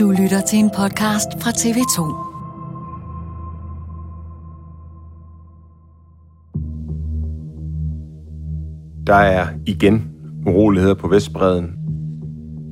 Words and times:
Du 0.00 0.10
lytter 0.10 0.40
til 0.40 0.58
en 0.58 0.70
podcast 0.76 1.28
fra 1.40 1.50
TV2. 1.50 1.98
Der 9.06 9.14
er 9.14 9.46
igen 9.66 10.10
uroligheder 10.46 10.94
på 10.94 11.08
Vestbreden, 11.08 11.74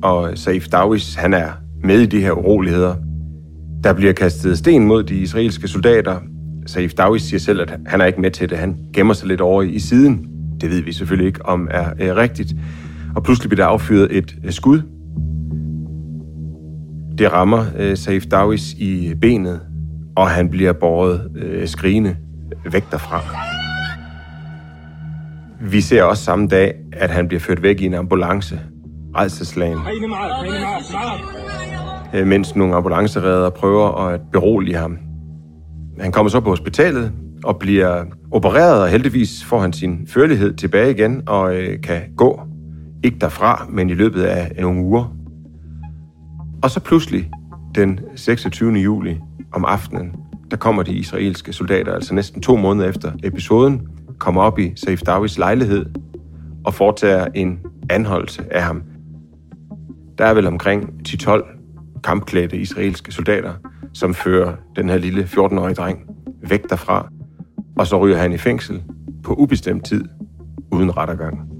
og 0.03 0.37
Saif 0.37 0.67
Dawis, 0.67 1.15
han 1.15 1.33
er 1.33 1.51
med 1.83 1.99
i 1.99 2.05
de 2.05 2.21
her 2.21 2.31
uroligheder. 2.31 2.95
Der 3.83 3.93
bliver 3.93 4.13
kastet 4.13 4.57
sten 4.57 4.85
mod 4.85 5.03
de 5.03 5.15
israelske 5.15 5.67
soldater. 5.67 6.19
Saif 6.65 6.93
Dawis 6.93 7.21
siger 7.21 7.39
selv, 7.39 7.61
at 7.61 7.79
han 7.85 8.01
er 8.01 8.05
ikke 8.05 8.21
med 8.21 8.31
til 8.31 8.49
det. 8.49 8.57
Han 8.57 8.77
gemmer 8.93 9.13
sig 9.13 9.27
lidt 9.27 9.41
over 9.41 9.61
i 9.61 9.79
siden. 9.79 10.27
Det 10.61 10.69
ved 10.69 10.81
vi 10.81 10.93
selvfølgelig 10.93 11.27
ikke, 11.27 11.45
om 11.45 11.67
er, 11.71 11.93
er 11.99 12.15
rigtigt. 12.15 12.55
Og 13.15 13.23
pludselig 13.23 13.49
bliver 13.49 13.65
der 13.65 13.71
affyret 13.71 14.17
et 14.17 14.39
skud. 14.49 14.98
Det 17.19 17.33
rammer 17.33 17.65
øh, 17.77 17.97
Saif 17.97 18.25
Dawis 18.25 18.73
i 18.73 19.13
benet, 19.21 19.61
og 20.15 20.29
han 20.29 20.49
bliver 20.49 20.73
båret 20.73 21.31
øh, 21.35 21.67
skrigende 21.67 22.15
væk 22.71 22.91
derfra. 22.91 23.21
Vi 25.61 25.81
ser 25.81 26.03
også 26.03 26.23
samme 26.23 26.47
dag, 26.47 26.73
at 26.93 27.09
han 27.09 27.27
bliver 27.27 27.39
ført 27.39 27.63
væk 27.63 27.81
i 27.81 27.85
en 27.85 27.93
ambulance. 27.93 28.59
Redselslagen. 29.17 29.77
Øh, 32.13 32.27
mens 32.27 32.55
nogle 32.55 32.75
ambulanceredder 32.75 33.49
prøver 33.49 34.07
at 34.07 34.21
berolige 34.31 34.77
ham. 34.77 34.97
Han 35.99 36.11
kommer 36.11 36.29
så 36.29 36.39
på 36.39 36.49
hospitalet 36.49 37.11
og 37.43 37.59
bliver 37.59 38.03
opereret, 38.31 38.81
og 38.81 38.89
heldigvis 38.89 39.45
får 39.45 39.59
han 39.59 39.73
sin 39.73 40.07
førlighed 40.07 40.53
tilbage 40.53 40.91
igen 40.91 41.21
og 41.27 41.55
øh, 41.55 41.81
kan 41.81 42.01
gå. 42.17 42.41
Ikke 43.03 43.17
derfra, 43.21 43.65
men 43.69 43.89
i 43.89 43.93
løbet 43.93 44.21
af 44.21 44.51
nogle 44.59 44.81
uger. 44.81 45.18
Og 46.63 46.71
så 46.71 46.79
pludselig, 46.79 47.31
den 47.75 47.99
26. 48.15 48.73
juli 48.73 49.19
om 49.51 49.65
aftenen, 49.65 50.15
der 50.51 50.57
kommer 50.57 50.83
de 50.83 50.93
israelske 50.93 51.53
soldater, 51.53 51.93
altså 51.93 52.13
næsten 52.13 52.41
to 52.41 52.55
måneder 52.55 52.89
efter 52.89 53.11
episoden, 53.23 53.87
kommer 54.17 54.41
op 54.41 54.59
i 54.59 54.73
Saif 54.75 55.01
Dawis 55.01 55.37
lejlighed 55.37 55.85
og 56.65 56.73
foretager 56.73 57.27
en 57.35 57.59
anholdelse 57.89 58.53
af 58.53 58.63
ham. 58.63 58.83
Der 60.17 60.25
er 60.25 60.33
vel 60.33 60.47
omkring 60.47 60.89
10-12 61.07 62.01
kampklædte 62.03 62.57
israelske 62.57 63.11
soldater, 63.11 63.53
som 63.93 64.13
fører 64.13 64.55
den 64.75 64.89
her 64.89 64.97
lille 64.97 65.23
14-årige 65.23 65.75
dreng 65.75 65.99
væk 66.49 66.69
derfra, 66.69 67.09
og 67.77 67.87
så 67.87 67.99
ryger 67.99 68.17
han 68.17 68.33
i 68.33 68.37
fængsel 68.37 68.83
på 69.23 69.33
ubestemt 69.33 69.85
tid 69.85 70.05
uden 70.71 70.97
rettergang. 70.97 71.58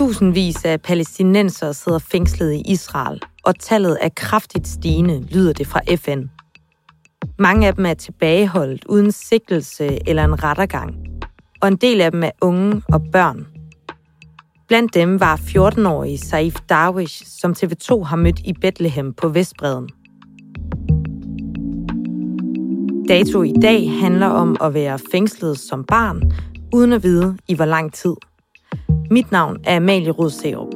Tusindvis 0.00 0.64
af 0.64 0.82
palæstinenser 0.82 1.72
sidder 1.72 1.98
fængslet 1.98 2.52
i 2.52 2.62
Israel, 2.66 3.20
og 3.44 3.58
tallet 3.58 3.98
er 4.00 4.08
kraftigt 4.16 4.68
stigende, 4.68 5.26
lyder 5.30 5.52
det 5.52 5.66
fra 5.66 5.80
FN. 5.96 6.22
Mange 7.38 7.66
af 7.66 7.74
dem 7.74 7.86
er 7.86 7.94
tilbageholdt 7.94 8.84
uden 8.84 9.12
sigtelse 9.12 10.08
eller 10.08 10.24
en 10.24 10.44
rettergang, 10.44 10.94
og 11.62 11.68
en 11.68 11.76
del 11.76 12.00
af 12.00 12.10
dem 12.10 12.22
er 12.22 12.30
unge 12.40 12.82
og 12.92 13.02
børn. 13.12 13.46
Blandt 14.68 14.94
dem 14.94 15.20
var 15.20 15.36
14-årige 15.36 16.18
Saif 16.18 16.56
Darwish, 16.68 17.26
som 17.40 17.54
TV2 17.58 18.02
har 18.02 18.16
mødt 18.16 18.38
i 18.44 18.52
Bethlehem 18.60 19.12
på 19.12 19.28
Vestbreden. 19.28 19.88
Dato 23.08 23.42
i 23.42 23.52
dag 23.62 23.90
handler 24.00 24.26
om 24.26 24.56
at 24.60 24.74
være 24.74 24.98
fængslet 25.12 25.58
som 25.58 25.84
barn, 25.84 26.32
uden 26.72 26.92
at 26.92 27.02
vide 27.02 27.36
i 27.48 27.54
hvor 27.54 27.64
lang 27.64 27.92
tid– 27.92 28.14
mit 29.12 29.32
navn 29.32 29.56
er 29.64 29.76
Amalie 29.76 30.10
Rodserup. 30.10 30.74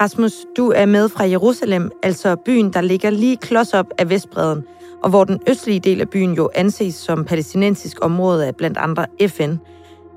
Rasmus, 0.00 0.32
du 0.56 0.68
er 0.68 0.86
med 0.86 1.08
fra 1.08 1.24
Jerusalem, 1.24 1.90
altså 2.02 2.36
byen, 2.36 2.72
der 2.72 2.80
ligger 2.80 3.10
lige 3.10 3.36
klods 3.36 3.74
op 3.74 3.86
af 3.98 4.10
Vestbreden, 4.10 4.62
og 5.02 5.10
hvor 5.10 5.24
den 5.24 5.40
østlige 5.48 5.80
del 5.80 6.00
af 6.00 6.08
byen 6.08 6.34
jo 6.34 6.50
anses 6.54 6.94
som 6.94 7.24
palæstinensisk 7.24 8.04
område 8.04 8.46
af 8.46 8.56
blandt 8.56 8.78
andre 8.78 9.06
FN. 9.28 9.54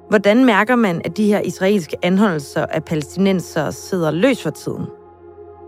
Hvordan 0.09 0.46
mærker 0.46 0.76
man, 0.76 1.02
at 1.06 1.18
de 1.18 1.28
her 1.28 1.40
israelske 1.40 1.97
anholdelser 2.03 2.66
af 2.66 2.84
palæstinenser 2.84 3.72
sidder 3.72 4.12
løs 4.12 4.44
for 4.44 4.50
tiden? 4.50 4.86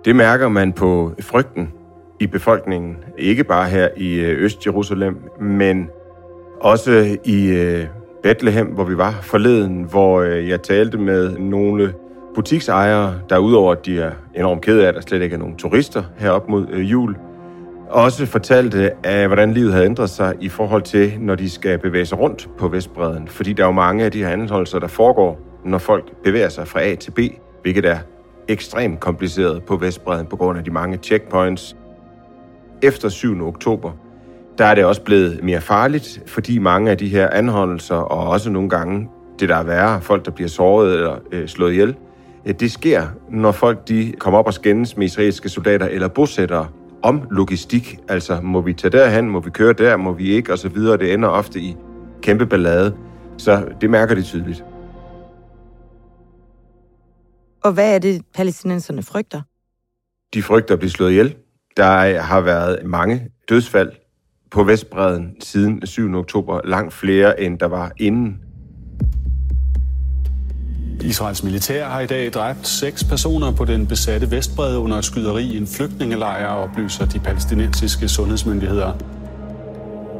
Det 0.07 0.15
mærker 0.15 0.47
man 0.47 0.73
på 0.73 1.11
frygten 1.19 1.73
i 2.19 2.27
befolkningen, 2.27 2.97
ikke 3.17 3.43
bare 3.43 3.69
her 3.69 3.87
i 3.97 4.13
øh, 4.13 4.43
Øst-Jerusalem, 4.43 5.17
men 5.41 5.89
også 6.61 7.17
i 7.25 7.47
øh, 7.47 7.85
Bethlehem, 8.23 8.67
hvor 8.67 8.83
vi 8.83 8.97
var 8.97 9.19
forleden, 9.21 9.83
hvor 9.83 10.21
øh, 10.21 10.49
jeg 10.49 10.61
talte 10.61 10.97
med 10.97 11.37
nogle 11.37 11.93
butiksejere, 12.35 13.13
der 13.29 13.37
udover 13.37 13.71
at 13.71 13.85
de 13.85 13.99
er 13.99 14.11
enormt 14.35 14.61
kede 14.61 14.83
af, 14.83 14.87
at 14.87 14.95
der 14.95 15.01
slet 15.01 15.21
ikke 15.21 15.33
er 15.33 15.39
nogen 15.39 15.55
turister 15.55 16.03
herop 16.17 16.49
mod 16.49 16.67
jul, 16.75 17.15
også 17.89 18.25
fortalte 18.25 18.91
af, 19.03 19.27
hvordan 19.27 19.53
livet 19.53 19.73
havde 19.73 19.85
ændret 19.85 20.09
sig 20.09 20.35
i 20.41 20.49
forhold 20.49 20.81
til, 20.81 21.13
når 21.19 21.35
de 21.35 21.49
skal 21.49 21.79
bevæge 21.79 22.05
sig 22.05 22.19
rundt 22.19 22.49
på 22.57 22.67
Vestbreden. 22.67 23.27
Fordi 23.27 23.53
der 23.53 23.63
er 23.63 23.67
jo 23.67 23.73
mange 23.73 24.05
af 24.05 24.11
de 24.11 24.23
her 24.23 24.29
anholdelser, 24.29 24.79
der 24.79 24.87
foregår, 24.87 25.39
når 25.65 25.77
folk 25.77 26.11
bevæger 26.23 26.49
sig 26.49 26.67
fra 26.67 26.81
A 26.83 26.95
til 26.95 27.11
B, 27.11 27.19
hvilket 27.61 27.85
er 27.85 27.97
ekstremt 28.47 28.99
kompliceret 28.99 29.63
på 29.63 29.75
Vestbreden 29.75 30.25
på 30.25 30.35
grund 30.35 30.57
af 30.57 30.63
de 30.63 30.71
mange 30.71 30.97
checkpoints. 30.97 31.75
Efter 32.81 33.09
7. 33.09 33.47
oktober, 33.47 33.91
der 34.57 34.65
er 34.65 34.75
det 34.75 34.85
også 34.85 35.01
blevet 35.01 35.43
mere 35.43 35.61
farligt, 35.61 36.21
fordi 36.25 36.59
mange 36.59 36.91
af 36.91 36.97
de 36.97 37.07
her 37.07 37.29
anholdelser, 37.29 37.95
og 37.95 38.29
også 38.29 38.49
nogle 38.49 38.69
gange 38.69 39.09
det, 39.39 39.49
der 39.49 39.55
er 39.55 39.63
værre, 39.63 40.01
folk, 40.01 40.25
der 40.25 40.31
bliver 40.31 40.47
såret 40.47 40.93
eller 40.93 41.15
øh, 41.31 41.47
slået 41.47 41.71
ihjel, 41.71 41.95
øh, 42.45 42.53
det 42.59 42.71
sker, 42.71 43.03
når 43.29 43.51
folk 43.51 43.87
de 43.87 44.13
kommer 44.19 44.39
op 44.39 44.47
og 44.47 44.53
skændes 44.53 44.97
med 44.97 45.05
israelske 45.05 45.49
soldater 45.49 45.85
eller 45.85 46.07
bosættere 46.07 46.67
om 47.01 47.21
logistik. 47.31 47.99
Altså, 48.07 48.39
må 48.43 48.61
vi 48.61 48.73
tage 48.73 48.91
derhen, 48.91 49.29
må 49.29 49.39
vi 49.39 49.49
køre 49.49 49.73
der, 49.73 49.97
må 49.97 50.11
vi 50.11 50.29
ikke, 50.29 50.51
og 50.51 50.57
så 50.57 50.69
videre. 50.69 50.97
Det 50.97 51.13
ender 51.13 51.29
ofte 51.29 51.59
i 51.59 51.75
kæmpe 52.21 52.45
ballade. 52.45 52.93
Så 53.37 53.63
det 53.81 53.89
mærker 53.89 54.15
de 54.15 54.21
tydeligt. 54.21 54.63
Og 57.67 57.73
hvad 57.73 57.95
er 57.95 57.99
det, 57.99 58.21
palæstinenserne 58.35 59.03
frygter? 59.03 59.41
De 60.33 60.43
frygter 60.43 60.73
at 60.73 60.79
blive 60.79 60.91
slået 60.91 61.11
ihjel. 61.11 61.35
Der 61.77 62.21
har 62.21 62.41
været 62.41 62.85
mange 62.85 63.29
dødsfald 63.49 63.91
på 64.51 64.63
Vestbreden 64.63 65.41
siden 65.41 65.87
7. 65.87 66.15
oktober. 66.15 66.61
Langt 66.65 66.93
flere, 66.93 67.41
end 67.41 67.59
der 67.59 67.65
var 67.65 67.91
inden. 67.97 68.39
Israels 71.01 71.43
militær 71.43 71.87
har 71.87 71.99
i 71.99 72.07
dag 72.07 72.31
dræbt 72.33 72.67
seks 72.67 73.03
personer 73.03 73.51
på 73.51 73.65
den 73.65 73.87
besatte 73.87 74.31
Vestbred 74.31 74.77
under 74.77 75.01
skyderi 75.01 75.43
i 75.43 75.57
en 75.57 75.67
flygtningelejr, 75.67 76.47
oplyser 76.47 77.05
de 77.05 77.19
palæstinensiske 77.19 78.07
sundhedsmyndigheder. 78.07 79.16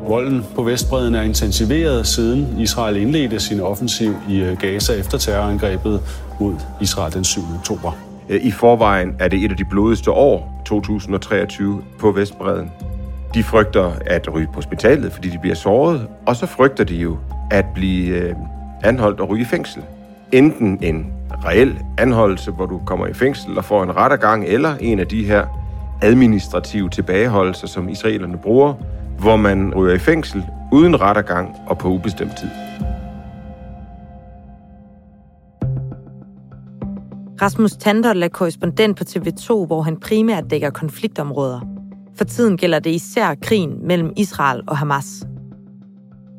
Volden 0.08 0.46
på 0.56 0.64
Vestbreden 0.64 1.16
er 1.16 1.22
intensiveret 1.22 2.08
siden 2.08 2.60
Israel 2.60 2.98
indledte 2.98 3.40
sin 3.40 3.60
offensiv 3.60 4.16
i 4.30 4.40
øh, 4.40 4.58
Gaza 4.58 4.94
efter 4.94 5.18
terrorangrebet 5.18 6.02
mod 6.40 6.56
Israel 6.82 7.14
den 7.14 7.24
7. 7.24 7.42
oktober. 7.60 7.92
Øh, 8.30 8.46
I 8.46 8.52
forvejen 8.52 9.16
er 9.20 9.28
det 9.28 9.46
et 9.46 9.52
af 9.52 9.58
de 9.58 9.66
blodigste 9.66 10.12
år, 10.12 10.62
2023, 10.66 11.82
på 12.00 12.12
Vestbreden. 12.12 12.72
De 13.34 13.44
frygter 13.44 13.92
at 14.06 14.34
ryge 14.34 14.48
på 14.48 14.54
hospitalet, 14.54 15.12
fordi 15.12 15.30
de 15.30 15.38
bliver 15.38 15.56
såret, 15.56 16.08
og 16.26 16.36
så 16.36 16.46
frygter 16.46 16.84
de 16.84 16.96
jo 16.96 17.18
at 17.52 17.66
blive 17.76 18.16
øh, 18.16 18.36
anholdt 18.84 19.20
og 19.20 19.30
ryge 19.30 19.42
i 19.42 19.46
fængsel. 19.46 19.82
Enten 20.32 20.80
en 20.82 21.14
reel 21.46 21.78
anholdelse, 21.98 22.52
hvor 22.52 22.66
du 22.66 22.82
kommer 22.86 23.08
i 23.08 23.14
fængsel 23.14 23.58
og 23.58 23.66
får 23.66 23.84
en 23.84 23.96
rettergang, 23.96 24.46
eller 24.46 24.76
en 24.80 25.00
af 25.00 25.08
de 25.08 25.26
her 25.26 25.46
administrative 26.02 26.90
tilbageholdelser, 26.90 27.68
som 27.68 27.90
israelerne 27.90 28.38
bruger, 28.38 28.74
hvor 29.20 29.36
man 29.36 29.74
ryger 29.76 29.96
i 29.96 30.00
fængsel 30.00 30.46
uden 30.72 31.02
rettergang 31.02 31.56
og 31.68 31.78
på 31.78 31.88
ubestemt 31.88 32.38
tid. 32.38 32.50
Rasmus 37.42 37.72
Tandol 37.72 38.24
er 38.24 38.28
korrespondent 38.28 38.98
på 38.98 39.04
TV2, 39.04 39.66
hvor 39.66 39.82
han 39.82 40.00
primært 40.00 40.44
dækker 40.50 40.70
konfliktområder. 40.70 41.60
For 42.18 42.24
tiden 42.24 42.58
gælder 42.58 42.80
det 42.80 42.90
især 42.90 43.36
krigen 43.42 43.88
mellem 43.88 44.14
Israel 44.16 44.62
og 44.68 44.78
Hamas. 44.78 45.06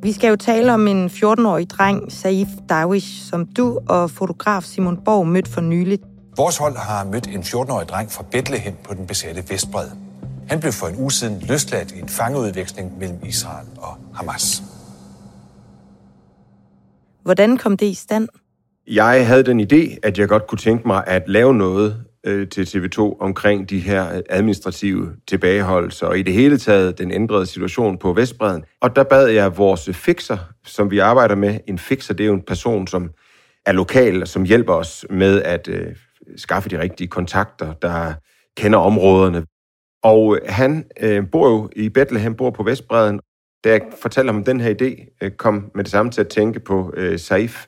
Vi 0.03 0.13
skal 0.13 0.29
jo 0.29 0.37
tale 0.37 0.75
om 0.75 0.89
en 0.89 1.07
14-årig 1.07 1.71
dreng, 1.71 2.13
Saif 2.13 2.49
Dawish, 2.69 3.31
som 3.31 3.47
du 3.47 3.81
og 3.89 4.11
fotograf 4.11 4.63
Simon 4.63 4.97
Borg 5.05 5.27
mødte 5.27 5.51
for 5.51 5.61
nyligt. 5.61 6.03
Vores 6.37 6.57
hold 6.57 6.77
har 6.77 7.05
mødt 7.05 7.27
en 7.27 7.41
14-årig 7.41 7.89
dreng 7.89 8.13
fra 8.13 8.25
Bethlehem 8.31 8.75
på 8.89 8.95
den 8.95 9.07
besatte 9.07 9.43
Vestbred. 9.51 10.08
Han 10.49 10.61
blev 10.61 10.73
for 10.73 10.87
en 10.87 10.97
uge 10.97 11.13
siden 11.13 11.43
løsladt 11.49 11.93
i 11.93 11.99
en 11.99 12.09
fangeudveksling 12.09 12.99
mellem 12.99 13.19
Israel 13.25 13.67
og 13.77 13.97
Hamas. 14.15 14.63
Hvordan 17.23 17.57
kom 17.57 17.77
det 17.77 17.87
i 17.87 17.95
stand? 17.95 18.29
Jeg 18.87 19.27
havde 19.27 19.43
den 19.43 19.61
idé, 19.61 19.99
at 20.03 20.19
jeg 20.19 20.29
godt 20.29 20.47
kunne 20.47 20.59
tænke 20.59 20.87
mig 20.89 21.05
at 21.07 21.23
lave 21.27 21.55
noget 21.55 22.05
øh, 22.27 22.49
til 22.49 22.63
TV2 22.63 23.17
omkring 23.21 23.71
de 23.71 23.81
her 23.81 24.23
administrative 24.31 25.13
tilbageholdelser, 25.29 26.07
og 26.07 26.19
i 26.19 26.23
det 26.23 26.33
hele 26.33 26.59
taget 26.59 26.99
den 26.99 27.11
ændrede 27.11 27.47
situation 27.47 27.99
på 27.99 28.13
Vestbreden. 28.13 28.65
Og 28.81 28.97
der 28.97 29.03
bad 29.03 29.27
jeg 29.27 29.59
vores 29.59 29.91
fixer, 29.93 30.39
som 30.67 30.91
vi 30.91 30.99
arbejder 30.99 31.35
med. 31.35 31.59
En 31.67 31.79
fixer, 31.79 32.15
det 32.15 32.25
er 32.25 32.29
jo 32.29 32.35
en 32.35 32.43
person, 32.47 32.87
som 32.87 33.11
er 33.67 33.73
lokal, 33.73 34.23
og 34.23 34.29
som 34.29 34.45
hjælper 34.45 34.75
os 34.75 35.07
med 35.11 35.43
at 35.43 35.69
øh, 35.69 35.87
skaffe 36.37 36.69
de 36.69 36.81
rigtige 36.81 37.09
kontakter, 37.09 37.73
der 37.73 38.13
kender 38.57 38.79
områderne. 38.79 39.45
Og 40.03 40.37
øh, 40.37 40.43
han 40.49 40.85
øh, 41.01 41.31
bor 41.33 41.49
jo 41.49 41.69
i 41.77 41.89
Bethlehem, 41.89 42.35
bor 42.35 42.51
på 42.51 42.63
Vestbreden. 42.63 43.21
Da 43.65 43.71
jeg 43.71 43.81
fortalte 44.03 44.33
ham 44.33 44.45
den 44.45 44.61
her 44.61 44.75
idé, 44.75 45.17
øh, 45.23 45.31
kom 45.31 45.71
med 45.75 45.85
det 45.85 45.91
samme 45.91 46.13
til 46.13 46.21
at 46.21 46.29
tænke 46.29 46.61
på 46.61 46.93
øh, 46.97 47.19
Saif 47.19 47.67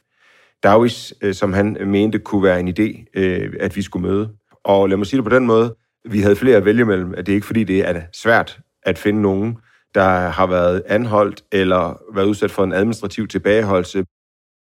Dawis, 0.63 1.15
øh, 1.23 1.35
som 1.35 1.53
han 1.53 1.77
øh, 1.81 1.89
mente 1.89 2.19
kunne 2.19 2.43
være 2.43 2.61
en 2.61 2.69
idé, 2.69 3.05
øh, 3.15 3.53
at 3.61 3.77
vi 3.77 3.83
skulle 3.83 4.09
møde. 4.09 4.31
Og 4.65 4.89
lad 4.89 4.97
mig 4.97 5.07
sige 5.07 5.19
det 5.19 5.25
på 5.25 5.35
den 5.35 5.47
måde, 5.47 5.77
vi 6.11 6.21
havde 6.21 6.37
flere 6.37 6.57
at 6.57 6.65
vælge 6.65 6.85
mellem, 6.85 7.15
at 7.17 7.27
det 7.27 7.33
er 7.33 7.37
ikke 7.37 7.47
fordi, 7.47 7.65
det 7.65 7.89
er 7.89 8.03
svært 8.13 8.61
at 8.83 8.99
finde 8.99 9.23
nogen, 9.23 9.59
der 9.95 10.29
har 10.29 10.47
været 10.47 10.83
anholdt 10.87 11.45
eller 11.53 12.03
været 12.15 12.27
udsat 12.27 12.51
for 12.51 12.65
en 12.65 12.73
administrativ 12.73 13.29
tilbageholdelse. 13.29 14.05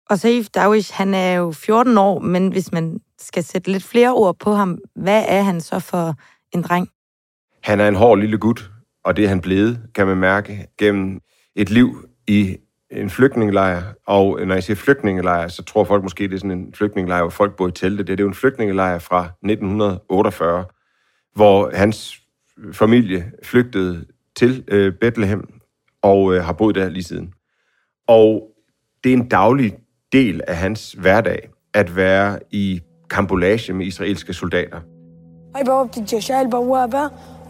Og 0.09 0.19
Saif 0.19 0.47
Dawish, 0.49 0.93
han 0.93 1.13
er 1.13 1.33
jo 1.33 1.51
14 1.51 1.97
år, 1.97 2.19
men 2.19 2.51
hvis 2.51 2.71
man 2.71 2.99
skal 3.19 3.43
sætte 3.43 3.71
lidt 3.71 3.83
flere 3.83 4.13
ord 4.13 4.39
på 4.39 4.53
ham, 4.53 4.77
hvad 4.95 5.25
er 5.27 5.41
han 5.41 5.61
så 5.61 5.79
for 5.79 6.15
en 6.51 6.61
dreng? 6.61 6.89
Han 7.63 7.79
er 7.79 7.87
en 7.87 7.95
hård 7.95 8.19
lille 8.19 8.37
gut, 8.37 8.71
og 9.05 9.17
det 9.17 9.25
er 9.25 9.29
han 9.29 9.41
blevet, 9.41 9.79
kan 9.95 10.07
man 10.07 10.17
mærke, 10.17 10.67
gennem 10.77 11.21
et 11.55 11.69
liv 11.69 12.09
i 12.27 12.57
en 12.91 13.09
flygtningelejr. 13.09 13.81
Og 14.07 14.39
når 14.45 14.53
jeg 14.53 14.63
siger 14.63 14.75
flygtningelejr, 14.75 15.47
så 15.47 15.63
tror 15.63 15.83
folk 15.83 16.03
måske, 16.03 16.23
det 16.23 16.33
er 16.33 16.37
sådan 16.37 16.51
en 16.51 16.73
flygtningelejr, 16.73 17.21
hvor 17.21 17.29
folk 17.29 17.55
bor 17.55 17.67
i 17.67 17.71
telte. 17.71 18.03
Det 18.03 18.19
er 18.19 18.23
jo 18.23 18.27
en 18.27 18.33
flygtningelejr 18.33 18.99
fra 18.99 19.25
1948, 19.25 20.65
hvor 21.35 21.71
hans 21.73 22.21
familie 22.73 23.31
flygtede 23.43 24.05
til 24.35 24.63
øh, 24.67 24.93
Bethlehem 24.93 25.49
og 26.01 26.33
øh, 26.33 26.43
har 26.43 26.53
boet 26.53 26.75
der 26.75 26.89
lige 26.89 27.03
siden. 27.03 27.33
Og 28.07 28.47
det 29.03 29.13
er 29.13 29.17
en 29.17 29.27
daglig 29.27 29.77
del 30.11 30.41
af 30.47 30.57
hans 30.57 30.91
hverdag 30.91 31.49
at 31.73 31.95
være 31.95 32.39
i 32.51 32.81
kambolage 33.09 33.73
med 33.73 33.85
israelske 33.85 34.33
soldater. 34.33 34.81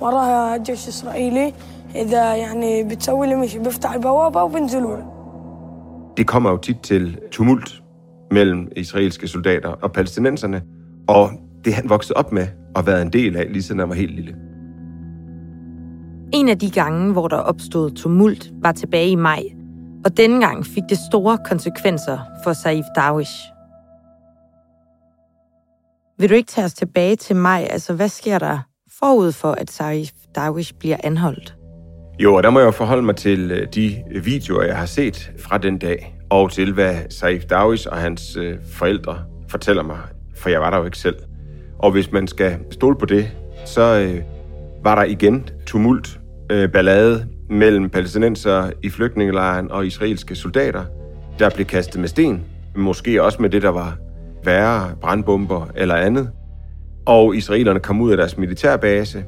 هاي 0.02 0.10
بوابة 0.10 0.54
الجيش 0.54 1.04
هاي 1.04 1.28
البوابة 1.28 1.36
وراها 1.36 1.36
جيش 1.36 1.48
إسرائيلي 1.48 1.52
إذا 1.94 2.34
يعني 2.34 2.84
بتسوي 2.84 3.26
لي 3.26 3.34
مشي 3.34 3.58
بيفتح 3.58 3.92
البوابة 3.92 4.42
وبنزلوا 4.42 4.96
له 4.96 5.16
Det 6.16 6.26
kommer 6.26 6.50
jo 6.50 6.56
tit 6.56 6.76
til 6.82 7.18
tumult 7.30 7.82
mellem 8.30 8.68
israelske 8.76 9.28
soldater 9.28 9.68
og 9.68 9.92
palæstinenserne, 9.92 10.62
og 11.08 11.30
det 11.64 11.74
han 11.74 11.88
voksede 11.88 12.16
op 12.16 12.32
med 12.32 12.46
og 12.74 12.86
været 12.86 13.02
en 13.02 13.12
del 13.12 13.36
af, 13.36 13.46
lige 13.52 13.62
siden 13.62 13.78
han 13.78 13.88
var 13.88 13.94
helt 13.94 14.14
lille. 14.14 14.36
En 16.32 16.48
af 16.48 16.58
de 16.58 16.70
gange, 16.70 17.12
hvor 17.12 17.28
der 17.28 17.36
opstod 17.36 17.90
tumult, 17.90 18.52
var 18.62 18.72
tilbage 18.72 19.10
i 19.10 19.14
maj, 19.14 19.42
og 20.04 20.16
denne 20.16 20.40
gang 20.40 20.66
fik 20.66 20.82
det 20.88 20.98
store 20.98 21.38
konsekvenser 21.44 22.18
for 22.44 22.52
Saif 22.52 22.84
Dawish. 22.96 23.34
Vil 26.18 26.30
du 26.30 26.34
ikke 26.34 26.50
tage 26.50 26.64
os 26.64 26.74
tilbage 26.74 27.16
til 27.16 27.36
maj? 27.36 27.66
Altså, 27.70 27.92
hvad 27.94 28.08
sker 28.08 28.38
der 28.38 28.58
forud 29.03 29.31
for, 29.31 29.51
at 29.51 29.71
Saif 29.71 30.09
Dawish 30.35 30.73
bliver 30.79 30.97
anholdt? 31.03 31.55
Jo, 32.19 32.35
og 32.35 32.43
der 32.43 32.49
må 32.49 32.59
jeg 32.59 32.65
jo 32.65 32.71
forholde 32.71 33.03
mig 33.03 33.15
til 33.15 33.51
øh, 33.51 33.67
de 33.75 34.03
videoer, 34.23 34.63
jeg 34.63 34.77
har 34.77 34.85
set 34.85 35.31
fra 35.39 35.57
den 35.57 35.77
dag, 35.77 36.15
og 36.29 36.51
til 36.51 36.73
hvad 36.73 36.95
Saif 37.09 37.43
Dawish 37.43 37.87
og 37.91 37.97
hans 37.97 38.35
øh, 38.35 38.57
forældre 38.73 39.19
fortæller 39.49 39.83
mig, 39.83 39.99
for 40.35 40.49
jeg 40.49 40.61
var 40.61 40.69
der 40.69 40.77
jo 40.77 40.85
ikke 40.85 40.97
selv. 40.97 41.15
Og 41.79 41.91
hvis 41.91 42.11
man 42.11 42.27
skal 42.27 42.59
stole 42.71 42.95
på 42.95 43.05
det, 43.05 43.31
så 43.65 43.81
øh, 43.81 44.21
var 44.83 44.95
der 44.95 45.03
igen 45.03 45.49
tumult, 45.65 46.19
øh, 46.51 46.71
ballade 46.71 47.27
mellem 47.49 47.89
palæstinenser 47.89 48.71
i 48.83 48.89
flygtningelejren 48.89 49.71
og 49.71 49.85
israelske 49.85 50.35
soldater, 50.35 50.83
der 51.39 51.49
blev 51.49 51.65
kastet 51.65 52.01
med 52.01 52.07
sten, 52.07 52.43
måske 52.75 53.23
også 53.23 53.41
med 53.41 53.49
det, 53.49 53.61
der 53.61 53.69
var 53.69 53.97
værre 54.43 54.95
brandbomber 55.01 55.67
eller 55.75 55.95
andet. 55.95 56.29
Og 57.11 57.35
israelerne 57.35 57.79
kom 57.79 58.01
ud 58.01 58.11
af 58.11 58.17
deres 58.17 58.37
militærbase, 58.37 59.25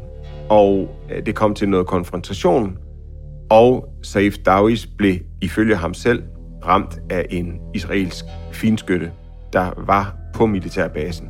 og 0.50 0.90
øh, 1.12 1.26
det 1.26 1.36
kom 1.36 1.56
til 1.56 1.70
noget 1.70 1.88
konfrontation, 1.88 2.78
og 3.50 3.90
Saif 4.02 4.38
Dawis 4.38 4.88
blev 4.88 5.16
ifølge 5.42 5.76
ham 5.76 5.94
selv 5.94 6.24
ramt 6.66 7.00
af 7.10 7.26
en 7.30 7.60
israelsk 7.74 8.26
finskytte, 8.52 9.12
der 9.54 9.72
var 9.78 10.16
på 10.34 10.46
militærbasen. 10.46 11.30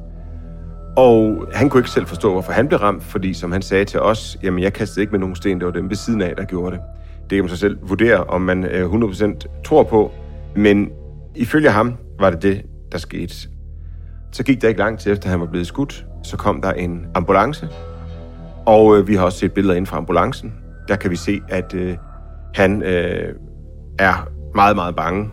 Og 0.98 1.48
han 1.53 1.69
kunne 1.69 1.79
ikke 1.79 1.89
selv 1.89 2.05
forstå, 2.05 2.31
hvorfor 2.31 2.51
han 2.51 2.67
blev 2.67 2.79
ramt, 2.79 3.03
fordi 3.03 3.33
som 3.33 3.51
han 3.51 3.62
sagde 3.62 3.86
til 3.86 4.00
os, 4.00 4.38
jamen 4.43 4.63
jeg 4.63 4.74
kastede 4.74 5.01
ikke 5.01 5.12
med 5.12 5.19
nogen 5.19 5.36
sten, 5.36 5.60
det 5.60 5.65
var 5.65 5.72
dem 5.72 5.89
ved 5.89 5.95
siden 5.95 6.22
af, 6.22 6.36
der 6.36 6.45
gjorde 6.45 6.72
det. 6.75 6.81
Det 7.29 7.29
kan 7.29 7.43
man 7.43 7.50
sig 7.50 7.60
selv 7.60 7.77
vurdere, 7.81 8.24
om 8.24 8.41
man 8.41 8.63
øh, 8.63 8.93
100% 8.93 9.62
tror 9.63 9.83
på, 9.83 10.12
men 10.55 10.89
ifølge 11.36 11.69
ham 11.69 11.93
var 12.19 12.29
det 12.29 12.41
det, 12.41 12.62
der 12.91 12.98
skete. 12.98 13.36
Så 14.31 14.43
gik 14.43 14.62
der 14.62 14.67
ikke 14.67 14.79
lang 14.79 15.00
tid 15.00 15.12
efter, 15.12 15.29
han 15.29 15.39
var 15.39 15.45
blevet 15.45 15.67
skudt, 15.67 16.05
så 16.23 16.37
kom 16.37 16.61
der 16.61 16.71
en 16.71 17.07
ambulance, 17.15 17.69
og 18.65 18.97
øh, 18.97 19.07
vi 19.07 19.15
har 19.15 19.25
også 19.25 19.39
set 19.39 19.53
billeder 19.53 19.75
ind 19.75 19.85
fra 19.85 19.97
ambulancen. 19.97 20.53
Der 20.87 20.95
kan 20.95 21.11
vi 21.11 21.15
se, 21.15 21.41
at 21.49 21.73
øh, 21.73 21.97
han 22.55 22.83
øh, 22.83 23.35
er 23.99 24.27
meget, 24.55 24.75
meget 24.75 24.95
bange. 24.95 25.29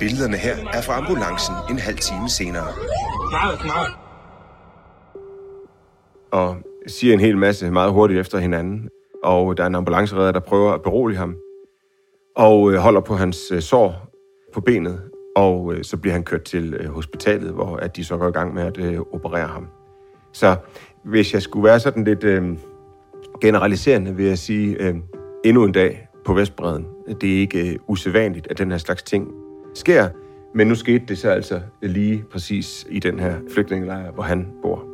Billederne 0.00 0.36
her 0.36 0.56
er 0.72 0.82
fra 0.82 0.98
ambulancen 0.98 1.54
en 1.70 1.78
halv 1.78 1.96
time 1.98 2.28
senere. 2.28 2.66
Og 6.32 6.56
siger 6.86 7.14
en 7.14 7.20
hel 7.20 7.38
masse 7.38 7.70
meget 7.70 7.92
hurtigt 7.92 8.20
efter 8.20 8.38
hinanden. 8.38 8.88
Og 9.24 9.56
der 9.56 9.62
er 9.62 9.66
en 9.66 9.74
ambulanceredder, 9.74 10.32
der 10.32 10.40
prøver 10.40 10.72
at 10.72 10.82
berolige 10.82 11.18
ham. 11.18 11.36
Og 12.36 12.72
øh, 12.72 12.78
holder 12.78 13.00
på 13.00 13.14
hans 13.14 13.38
øh, 13.52 13.60
sår 13.60 14.08
på 14.54 14.60
benet. 14.60 15.11
Og 15.36 15.74
øh, 15.74 15.84
så 15.84 15.96
bliver 15.96 16.12
han 16.12 16.24
kørt 16.24 16.42
til 16.42 16.74
øh, 16.74 16.88
hospitalet, 16.88 17.52
hvor 17.52 17.76
at 17.76 17.96
de 17.96 18.04
så 18.04 18.16
går 18.16 18.28
i 18.28 18.32
gang 18.32 18.54
med 18.54 18.62
at 18.62 18.78
øh, 18.78 19.00
operere 19.00 19.46
ham. 19.46 19.68
Så 20.32 20.56
hvis 21.04 21.34
jeg 21.34 21.42
skulle 21.42 21.64
være 21.64 21.80
sådan 21.80 22.04
lidt 22.04 22.24
øh, 22.24 22.58
generaliserende, 23.40 24.16
vil 24.16 24.26
jeg 24.26 24.38
sige, 24.38 24.76
øh, 24.82 24.94
endnu 25.44 25.64
en 25.64 25.72
dag 25.72 26.08
på 26.24 26.34
Vestbreden. 26.34 26.86
Det 27.20 27.36
er 27.36 27.40
ikke 27.40 27.72
øh, 27.72 27.78
usædvanligt, 27.88 28.46
at 28.50 28.58
den 28.58 28.70
her 28.70 28.78
slags 28.78 29.02
ting 29.02 29.28
sker, 29.74 30.08
men 30.54 30.66
nu 30.66 30.74
skete 30.74 31.04
det 31.08 31.18
så 31.18 31.30
altså 31.30 31.60
lige 31.82 32.24
præcis 32.30 32.86
i 32.90 32.98
den 32.98 33.18
her 33.18 33.40
flygtningelejr, 33.54 34.10
hvor 34.10 34.22
han 34.22 34.48
bor. 34.62 34.84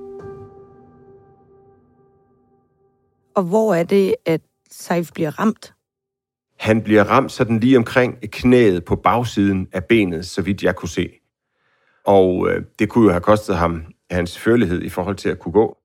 Og 3.35 3.43
hvor 3.43 3.75
er 3.75 3.85
det, 3.85 4.15
at 4.27 4.41
Saif 4.71 5.13
bliver 5.13 5.41
ramt? 5.41 5.75
Han 6.59 6.83
bliver 6.83 7.05
ramt 7.05 7.33
sådan 7.33 7.61
lige 7.61 7.77
omkring 7.77 8.19
knæet 8.33 8.85
på 8.85 8.97
bagsiden 8.97 9.69
af 9.73 9.85
benet, 9.85 10.27
så 10.27 10.43
vidt 10.43 10.63
jeg 10.63 10.77
kunne 10.77 10.89
se. 10.89 11.11
Og 12.05 12.51
øh, 12.51 12.63
det 12.79 12.89
kunne 12.89 13.05
jo 13.05 13.11
have 13.11 13.21
kostet 13.21 13.57
ham 13.57 13.85
hans 14.11 14.39
førlighed 14.39 14.83
i 14.83 14.89
forhold 14.89 15.17
til 15.17 15.29
at 15.29 15.39
kunne 15.39 15.53
gå. 15.53 15.77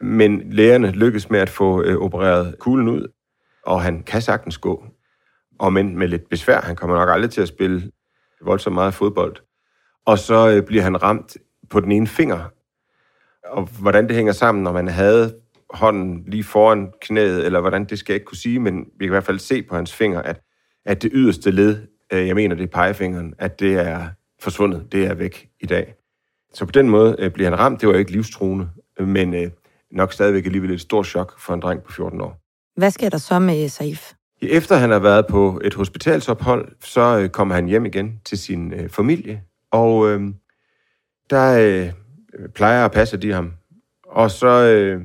Men 0.00 0.52
lægerne 0.52 0.90
lykkedes 0.90 1.30
med 1.30 1.40
at 1.40 1.50
få 1.50 1.82
øh, 1.82 1.96
opereret 1.96 2.56
kuglen 2.58 2.88
ud, 2.88 3.12
og 3.62 3.82
han 3.82 4.02
kan 4.02 4.22
sagtens 4.22 4.58
gå. 4.58 4.84
Og 5.58 5.72
men 5.72 5.98
med 5.98 6.08
lidt 6.08 6.28
besvær, 6.28 6.60
han 6.60 6.76
kommer 6.76 6.96
nok 6.96 7.08
aldrig 7.08 7.30
til 7.30 7.40
at 7.40 7.48
spille 7.48 7.90
voldsomt 8.42 8.74
meget 8.74 8.94
fodbold. 8.94 9.36
Og 10.06 10.18
så 10.18 10.50
øh, 10.50 10.62
bliver 10.62 10.82
han 10.82 11.02
ramt 11.02 11.36
på 11.70 11.80
den 11.80 11.92
ene 11.92 12.06
finger. 12.06 12.44
Og 13.44 13.68
hvordan 13.80 14.08
det 14.08 14.16
hænger 14.16 14.32
sammen, 14.32 14.64
når 14.64 14.72
man 14.72 14.88
havde 14.88 15.34
hånden 15.70 16.24
lige 16.26 16.44
foran 16.44 16.92
knæet, 17.00 17.46
eller 17.46 17.60
hvordan 17.60 17.84
det 17.84 17.98
skal 17.98 18.12
jeg 18.12 18.16
ikke 18.16 18.26
kunne 18.26 18.36
sige, 18.36 18.60
men 18.60 18.78
vi 18.78 19.04
kan 19.04 19.06
i 19.06 19.08
hvert 19.08 19.24
fald 19.24 19.38
se 19.38 19.62
på 19.62 19.76
hans 19.76 19.94
finger, 19.94 20.22
at, 20.22 20.40
at 20.84 21.02
det 21.02 21.10
yderste 21.14 21.50
led, 21.50 21.76
øh, 22.12 22.26
jeg 22.26 22.34
mener 22.34 22.54
det 22.54 22.62
er 22.62 22.66
pegefingeren, 22.66 23.34
at 23.38 23.60
det 23.60 23.74
er 23.74 24.08
forsvundet, 24.40 24.92
det 24.92 25.06
er 25.06 25.14
væk 25.14 25.48
i 25.60 25.66
dag. 25.66 25.94
Så 26.54 26.64
på 26.64 26.72
den 26.72 26.90
måde 26.90 27.16
øh, 27.18 27.30
bliver 27.30 27.50
han 27.50 27.58
ramt, 27.58 27.80
det 27.80 27.88
var 27.88 27.94
ikke 27.94 28.12
livstruende, 28.12 28.68
men 29.00 29.34
øh, 29.34 29.50
nok 29.90 30.12
stadigvæk 30.12 30.46
alligevel 30.46 30.70
et 30.70 30.80
stort 30.80 31.06
chok 31.06 31.40
for 31.40 31.54
en 31.54 31.60
dreng 31.60 31.82
på 31.82 31.92
14 31.92 32.20
år. 32.20 32.40
Hvad 32.76 32.90
sker 32.90 33.08
der 33.08 33.18
så 33.18 33.38
med 33.38 33.68
Saif? 33.68 34.12
Efter 34.42 34.76
han 34.76 34.90
har 34.90 34.98
været 34.98 35.26
på 35.26 35.60
et 35.64 35.74
hospitalsophold, 35.74 36.72
så 36.84 37.18
øh, 37.18 37.28
kommer 37.28 37.54
han 37.54 37.66
hjem 37.66 37.86
igen 37.86 38.20
til 38.24 38.38
sin 38.38 38.72
øh, 38.72 38.88
familie, 38.88 39.42
og 39.70 40.08
øh, 40.08 40.20
der 41.30 41.58
øh, 41.58 41.92
plejer 42.54 42.84
at 42.84 42.92
passe 42.92 43.16
de 43.16 43.32
ham. 43.32 43.52
Og 44.06 44.30
så 44.30 44.46
øh, 44.46 45.02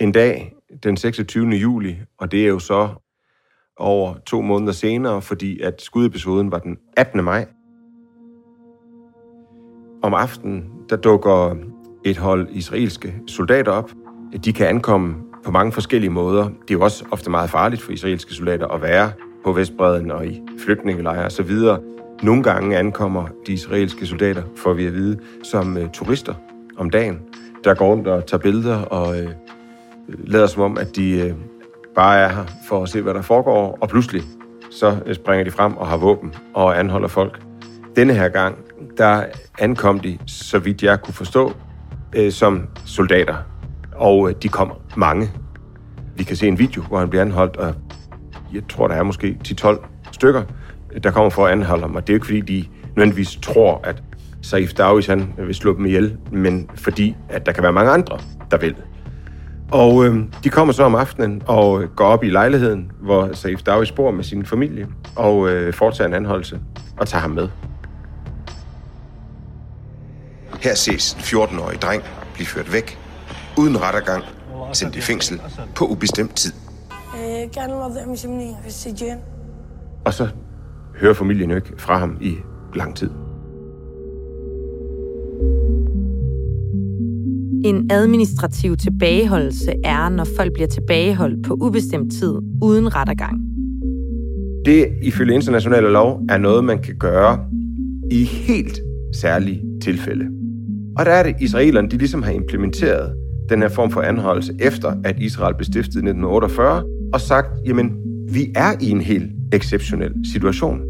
en 0.00 0.12
dag, 0.12 0.54
den 0.82 0.96
26. 0.96 1.48
juli, 1.48 1.96
og 2.18 2.32
det 2.32 2.42
er 2.44 2.48
jo 2.48 2.58
så 2.58 2.88
over 3.76 4.14
to 4.26 4.40
måneder 4.40 4.72
senere, 4.72 5.22
fordi 5.22 5.60
at 5.60 5.82
skudepisoden 5.82 6.52
var 6.52 6.58
den 6.58 6.78
18. 6.96 7.24
maj. 7.24 7.46
Om 10.02 10.14
aftenen, 10.14 10.64
der 10.90 10.96
dukker 10.96 11.56
et 12.04 12.16
hold 12.16 12.48
israelske 12.50 13.14
soldater 13.26 13.72
op. 13.72 13.90
De 14.44 14.52
kan 14.52 14.66
ankomme 14.66 15.16
på 15.44 15.50
mange 15.50 15.72
forskellige 15.72 16.10
måder. 16.10 16.44
Det 16.44 16.70
er 16.70 16.74
jo 16.74 16.80
også 16.80 17.04
ofte 17.10 17.30
meget 17.30 17.50
farligt 17.50 17.82
for 17.82 17.92
israelske 17.92 18.34
soldater 18.34 18.66
at 18.66 18.82
være 18.82 19.12
på 19.44 19.52
Vestbreden 19.52 20.10
og 20.10 20.26
i 20.26 20.42
flygtningelejre 20.58 21.26
osv. 21.26 21.50
Nogle 22.22 22.42
gange 22.42 22.78
ankommer 22.78 23.28
de 23.46 23.52
israelske 23.52 24.06
soldater, 24.06 24.42
får 24.56 24.72
vi 24.72 24.86
at 24.86 24.94
vide, 24.94 25.18
som 25.42 25.76
uh, 25.76 25.90
turister 25.92 26.34
om 26.76 26.90
dagen, 26.90 27.20
der 27.64 27.74
går 27.74 27.86
rundt 27.86 28.08
og 28.08 28.26
tager 28.26 28.40
billeder 28.40 28.82
og 28.82 29.08
uh, 29.08 29.57
lader 30.08 30.46
som 30.46 30.62
om, 30.62 30.78
at 30.78 30.96
de 30.96 31.20
øh, 31.20 31.34
bare 31.94 32.18
er 32.18 32.28
her 32.28 32.44
for 32.68 32.82
at 32.82 32.88
se, 32.88 33.02
hvad 33.02 33.14
der 33.14 33.22
foregår, 33.22 33.78
og 33.80 33.88
pludselig 33.88 34.22
så 34.70 34.96
øh, 35.06 35.14
springer 35.14 35.44
de 35.44 35.50
frem 35.50 35.76
og 35.76 35.86
har 35.86 35.96
våben 35.96 36.34
og 36.54 36.78
anholder 36.78 37.08
folk. 37.08 37.40
Denne 37.96 38.14
her 38.14 38.28
gang, 38.28 38.58
der 38.96 39.24
ankom 39.58 40.00
de, 40.00 40.18
så 40.26 40.58
vidt 40.58 40.82
jeg 40.82 41.02
kunne 41.02 41.14
forstå, 41.14 41.52
øh, 42.16 42.32
som 42.32 42.68
soldater. 42.84 43.36
Og 43.96 44.28
øh, 44.28 44.34
de 44.42 44.48
kom 44.48 44.72
mange. 44.96 45.30
Vi 46.16 46.24
kan 46.24 46.36
se 46.36 46.48
en 46.48 46.58
video, 46.58 46.82
hvor 46.82 46.98
han 46.98 47.10
bliver 47.10 47.22
anholdt, 47.22 47.56
og 47.56 47.74
jeg 48.54 48.62
tror, 48.68 48.88
der 48.88 48.94
er 48.94 49.02
måske 49.02 49.38
10-12 49.48 49.86
stykker, 50.12 50.42
øh, 50.92 51.02
der 51.02 51.10
kommer 51.10 51.30
for 51.30 51.46
at 51.46 51.52
anholde 51.52 51.82
ham. 51.82 51.96
Og 51.96 52.06
det 52.06 52.12
er 52.12 52.14
jo 52.14 52.16
ikke, 52.16 52.26
fordi 52.26 52.40
de 52.40 52.64
nødvendigvis 52.96 53.38
tror, 53.42 53.80
at 53.84 54.02
Saif 54.42 54.72
Dawis 54.72 55.06
han 55.06 55.34
øh, 55.38 55.46
vil 55.46 55.54
slå 55.54 55.76
dem 55.76 55.86
ihjel, 55.86 56.16
men 56.32 56.70
fordi, 56.74 57.16
at 57.28 57.46
der 57.46 57.52
kan 57.52 57.62
være 57.62 57.72
mange 57.72 57.90
andre, 57.90 58.18
der 58.50 58.58
vil. 58.58 58.74
Og 59.72 60.04
øh, 60.06 60.16
de 60.44 60.48
kommer 60.50 60.72
så 60.72 60.82
om 60.84 60.94
aftenen 60.94 61.42
og 61.46 61.82
øh, 61.82 61.88
går 61.88 62.04
op 62.04 62.24
i 62.24 62.28
lejligheden, 62.30 62.92
hvor 63.00 63.32
Saif 63.32 63.62
Davis 63.62 63.92
bor 63.92 64.10
med 64.10 64.24
sin 64.24 64.46
familie, 64.46 64.86
og 65.16 65.48
øh, 65.48 65.72
foretager 65.74 66.08
en 66.08 66.14
anholdelse 66.14 66.60
og 66.96 67.08
tager 67.08 67.22
ham 67.22 67.30
med. 67.30 67.48
Her 70.60 70.74
ses 70.74 71.14
en 71.14 71.20
14-årig 71.20 71.82
dreng 71.82 72.02
blive 72.34 72.46
ført 72.46 72.72
væk, 72.72 72.98
uden 73.58 73.82
rettergang, 73.82 74.24
sendt 74.72 74.96
i 74.96 75.00
fængsel 75.00 75.40
på 75.74 75.86
ubestemt 75.86 76.36
tid. 76.36 76.52
Og 80.04 80.14
så 80.14 80.28
hører 81.00 81.14
familien 81.14 81.50
ikke 81.50 81.72
fra 81.76 81.98
ham 81.98 82.18
i 82.20 82.36
lang 82.74 82.96
tid. 82.96 83.10
En 87.68 87.86
administrativ 87.90 88.76
tilbageholdelse 88.76 89.72
er, 89.84 90.08
når 90.08 90.26
folk 90.36 90.52
bliver 90.52 90.66
tilbageholdt 90.66 91.46
på 91.46 91.54
ubestemt 91.54 92.12
tid 92.12 92.34
uden 92.62 92.96
rettergang. 92.96 93.40
Det, 94.64 94.86
ifølge 95.02 95.34
internationale 95.34 95.88
lov, 95.88 96.20
er 96.28 96.38
noget, 96.38 96.64
man 96.64 96.82
kan 96.82 96.94
gøre 96.98 97.38
i 98.10 98.24
helt 98.24 98.80
særlige 99.14 99.62
tilfælde. 99.82 100.24
Og 100.98 101.06
der 101.06 101.10
er 101.10 101.22
det, 101.22 101.34
israelerne, 101.40 101.88
de 101.88 101.98
ligesom 101.98 102.22
har 102.22 102.30
implementeret 102.30 103.14
den 103.48 103.62
her 103.62 103.68
form 103.68 103.90
for 103.90 104.00
anholdelse, 104.00 104.52
efter 104.60 104.94
at 105.04 105.18
Israel 105.18 105.54
blev 105.54 105.64
stiftet 105.64 105.94
i 105.94 105.98
1948, 105.98 106.82
og 107.12 107.20
sagt, 107.20 107.48
jamen, 107.66 107.96
vi 108.32 108.52
er 108.56 108.72
i 108.80 108.90
en 108.90 109.00
helt 109.00 109.30
exceptionel 109.52 110.12
situation. 110.32 110.80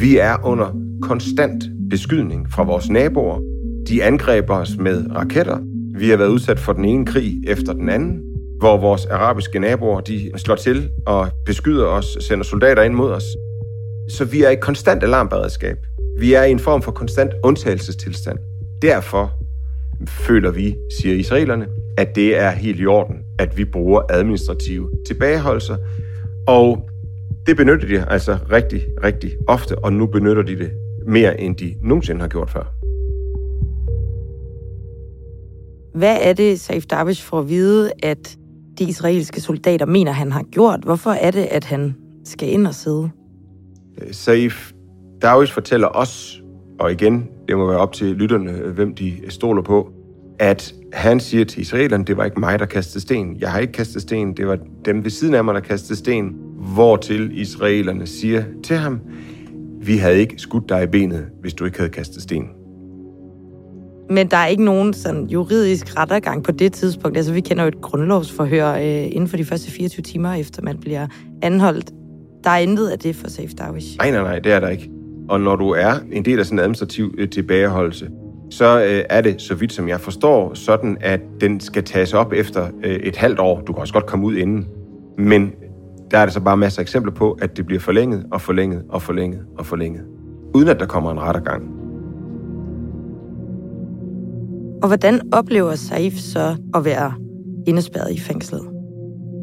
Vi 0.00 0.16
er 0.16 0.36
under 0.44 0.76
konstant 1.02 1.64
beskydning 1.90 2.50
fra 2.50 2.62
vores 2.62 2.90
naboer. 2.90 3.40
De 3.88 4.04
angreber 4.04 4.54
os 4.54 4.76
med 4.78 5.04
raketter. 5.14 5.58
Vi 5.98 6.10
har 6.10 6.16
været 6.16 6.28
udsat 6.28 6.58
for 6.58 6.72
den 6.72 6.84
ene 6.84 7.06
krig 7.06 7.42
efter 7.46 7.72
den 7.72 7.88
anden, 7.88 8.22
hvor 8.58 8.76
vores 8.76 9.06
arabiske 9.06 9.58
naboer 9.58 10.00
de 10.00 10.30
slår 10.36 10.54
til 10.54 10.90
og 11.06 11.28
beskyder 11.46 11.86
os, 11.86 12.18
sender 12.20 12.44
soldater 12.44 12.82
ind 12.82 12.94
mod 12.94 13.10
os. 13.10 13.24
Så 14.08 14.24
vi 14.24 14.42
er 14.42 14.50
i 14.50 14.56
konstant 14.56 15.02
alarmberedskab. 15.02 15.76
Vi 16.18 16.34
er 16.34 16.42
i 16.42 16.50
en 16.50 16.58
form 16.58 16.82
for 16.82 16.92
konstant 16.92 17.30
undtagelsestilstand. 17.44 18.38
Derfor 18.82 19.32
føler 20.08 20.50
vi, 20.50 20.74
siger 21.00 21.14
israelerne, 21.14 21.66
at 21.98 22.16
det 22.16 22.38
er 22.38 22.50
helt 22.50 22.80
i 22.80 22.86
orden, 22.86 23.16
at 23.38 23.58
vi 23.58 23.64
bruger 23.64 24.02
administrative 24.10 24.90
tilbageholdelser. 25.06 25.76
Og 26.48 26.88
det 27.46 27.56
benytter 27.56 27.88
de 27.88 28.04
altså 28.10 28.38
rigtig, 28.52 28.82
rigtig 29.04 29.30
ofte, 29.48 29.78
og 29.78 29.92
nu 29.92 30.06
benytter 30.06 30.42
de 30.42 30.58
det 30.58 30.70
mere, 31.06 31.40
end 31.40 31.56
de 31.56 31.74
nogensinde 31.82 32.20
har 32.20 32.28
gjort 32.28 32.50
før. 32.50 32.72
Hvad 35.96 36.18
er 36.20 36.32
det, 36.32 36.60
Saif 36.60 36.86
Darwish 36.86 37.24
får 37.24 37.38
at 37.38 37.48
vide, 37.48 37.90
at 38.02 38.36
de 38.78 38.84
israelske 38.84 39.40
soldater 39.40 39.86
mener, 39.86 40.12
han 40.12 40.32
har 40.32 40.42
gjort? 40.42 40.80
Hvorfor 40.84 41.10
er 41.10 41.30
det, 41.30 41.44
at 41.50 41.64
han 41.64 41.94
skal 42.24 42.52
ind 42.52 42.66
og 42.66 42.74
sidde? 42.74 43.10
Øh, 44.02 44.14
Saif 44.14 44.72
Darwish 45.22 45.52
fortæller 45.52 45.88
os, 45.88 46.42
og 46.80 46.92
igen, 46.92 47.28
det 47.48 47.56
må 47.56 47.66
være 47.66 47.78
op 47.78 47.92
til 47.92 48.06
lytterne, 48.06 48.52
øh, 48.52 48.74
hvem 48.74 48.94
de 48.94 49.12
stoler 49.28 49.62
på, 49.62 49.88
at 50.38 50.74
han 50.92 51.20
siger 51.20 51.44
til 51.44 51.60
israelerne, 51.60 52.04
det 52.04 52.16
var 52.16 52.24
ikke 52.24 52.40
mig, 52.40 52.58
der 52.58 52.66
kastede 52.66 53.00
sten. 53.00 53.36
Jeg 53.40 53.52
har 53.52 53.58
ikke 53.58 53.72
kastet 53.72 54.02
sten, 54.02 54.36
det 54.36 54.46
var 54.46 54.58
dem 54.84 55.04
ved 55.04 55.10
siden 55.10 55.34
af 55.34 55.44
mig, 55.44 55.54
der 55.54 55.60
kastede 55.60 55.98
sten. 55.98 56.36
Hvortil 56.74 57.40
israelerne 57.40 58.06
siger 58.06 58.44
til 58.64 58.76
ham, 58.76 59.00
vi 59.80 59.96
havde 59.96 60.18
ikke 60.18 60.34
skudt 60.38 60.68
dig 60.68 60.82
i 60.82 60.86
benet, 60.86 61.26
hvis 61.40 61.54
du 61.54 61.64
ikke 61.64 61.78
havde 61.78 61.90
kastet 61.90 62.22
sten. 62.22 62.48
Men 64.10 64.26
der 64.26 64.36
er 64.36 64.46
ikke 64.46 64.64
nogen 64.64 64.92
sådan 64.94 65.26
juridisk 65.26 65.96
rettergang 65.98 66.44
på 66.44 66.52
det 66.52 66.72
tidspunkt. 66.72 67.16
Altså, 67.16 67.32
vi 67.32 67.40
kender 67.40 67.62
jo 67.64 67.68
et 67.68 67.80
grundlovsforhør 67.80 68.74
øh, 68.74 69.06
inden 69.06 69.28
for 69.28 69.36
de 69.36 69.44
første 69.44 69.70
24 69.70 70.02
timer, 70.02 70.32
efter 70.32 70.62
man 70.62 70.78
bliver 70.78 71.06
anholdt. 71.42 71.90
Der 72.44 72.50
er 72.50 72.58
intet 72.58 72.88
af 72.88 72.98
det 72.98 73.16
for 73.16 73.28
Safe 73.28 73.48
Darwish. 73.48 73.96
Nej, 73.98 74.10
nej, 74.10 74.22
nej, 74.22 74.38
det 74.38 74.52
er 74.52 74.60
der 74.60 74.68
ikke. 74.68 74.90
Og 75.28 75.40
når 75.40 75.56
du 75.56 75.70
er 75.70 75.92
en 76.12 76.24
del 76.24 76.38
af 76.38 76.46
sådan 76.46 76.58
en 76.58 76.62
administrativ 76.62 77.14
øh, 77.18 77.28
tilbageholdelse, 77.28 78.08
så 78.50 78.80
øh, 78.84 79.04
er 79.10 79.20
det, 79.20 79.42
så 79.42 79.54
vidt 79.54 79.72
som 79.72 79.88
jeg 79.88 80.00
forstår, 80.00 80.54
sådan, 80.54 80.96
at 81.00 81.20
den 81.40 81.60
skal 81.60 81.84
tages 81.84 82.14
op 82.14 82.32
efter 82.32 82.68
øh, 82.84 82.94
et 82.94 83.16
halvt 83.16 83.40
år. 83.40 83.60
Du 83.60 83.72
kan 83.72 83.80
også 83.80 83.92
godt 83.92 84.06
komme 84.06 84.26
ud 84.26 84.36
inden. 84.36 84.66
Men 85.18 85.52
der 86.10 86.18
er 86.18 86.24
der 86.26 86.32
så 86.32 86.40
bare 86.40 86.56
masser 86.56 86.80
af 86.80 86.82
eksempler 86.82 87.12
på, 87.12 87.38
at 87.42 87.56
det 87.56 87.66
bliver 87.66 87.80
forlænget 87.80 88.26
og 88.32 88.40
forlænget 88.40 88.82
og 88.88 89.02
forlænget 89.02 89.40
og 89.58 89.66
forlænget. 89.66 90.04
Uden 90.54 90.68
at 90.68 90.80
der 90.80 90.86
kommer 90.86 91.10
en 91.10 91.20
rettergang. 91.20 91.75
Og 94.82 94.88
hvordan 94.88 95.20
oplever 95.32 95.74
Saif 95.74 96.12
så 96.12 96.56
at 96.74 96.84
være 96.84 97.12
indespærret 97.66 98.12
i 98.12 98.18
fængslet? 98.18 98.60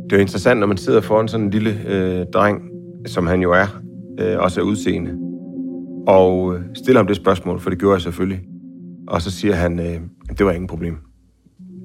Det 0.03 0.13
er 0.13 0.17
jo 0.17 0.21
interessant, 0.21 0.59
når 0.59 0.67
man 0.67 0.77
sidder 0.77 1.01
foran 1.01 1.27
sådan 1.27 1.45
en 1.45 1.51
lille 1.51 1.75
øh, 1.87 2.25
dreng, 2.33 2.61
som 3.05 3.27
han 3.27 3.41
jo 3.41 3.51
er, 3.51 3.81
øh, 4.19 4.39
også 4.39 4.61
er 4.61 4.65
udseende, 4.65 5.11
og 6.07 6.55
øh, 6.55 6.61
stiller 6.73 6.99
ham 6.99 7.07
det 7.07 7.15
spørgsmål, 7.15 7.59
for 7.59 7.69
det 7.69 7.79
gjorde 7.79 7.93
jeg 7.93 8.01
selvfølgelig. 8.01 8.41
Og 9.07 9.21
så 9.21 9.31
siger 9.31 9.53
han, 9.53 9.79
øh, 9.79 9.99
det 10.37 10.45
var 10.45 10.51
ingen 10.51 10.67
problem. 10.67 10.97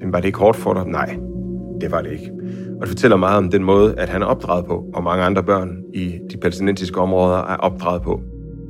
Men 0.00 0.12
var 0.12 0.20
det 0.20 0.26
ikke 0.26 0.38
hårdt 0.38 0.56
for 0.56 0.74
dig? 0.74 0.86
Nej, 0.86 1.18
det 1.80 1.90
var 1.90 2.02
det 2.02 2.12
ikke. 2.12 2.30
Og 2.74 2.80
det 2.80 2.88
fortæller 2.88 3.16
meget 3.16 3.38
om 3.38 3.50
den 3.50 3.64
måde, 3.64 3.94
at 3.98 4.08
han 4.08 4.22
er 4.22 4.26
opdraget 4.26 4.66
på, 4.66 4.84
og 4.94 5.02
mange 5.02 5.24
andre 5.24 5.42
børn 5.42 5.76
i 5.94 6.18
de 6.32 6.36
palæstinensiske 6.36 7.00
områder 7.00 7.36
er 7.36 7.56
opdraget 7.56 8.02
på. 8.02 8.20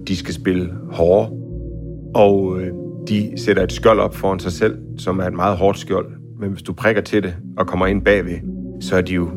De 0.08 0.16
skal 0.16 0.34
spille 0.34 0.70
hårde, 0.90 1.30
og 2.14 2.60
øh, 2.60 2.72
de 3.08 3.32
sætter 3.36 3.62
et 3.62 3.72
skjold 3.72 4.00
op 4.00 4.14
foran 4.14 4.38
sig 4.38 4.52
selv, 4.52 4.78
som 4.98 5.18
er 5.18 5.24
et 5.24 5.32
meget 5.32 5.56
hårdt 5.56 5.78
skjold. 5.78 6.06
Men 6.40 6.50
hvis 6.50 6.62
du 6.62 6.72
prikker 6.72 7.02
til 7.02 7.22
det 7.22 7.36
og 7.56 7.66
kommer 7.66 7.86
ind 7.86 8.02
bagved, 8.02 8.38
så 8.80 8.96
er 8.96 9.00
de 9.00 9.14
jo 9.14 9.28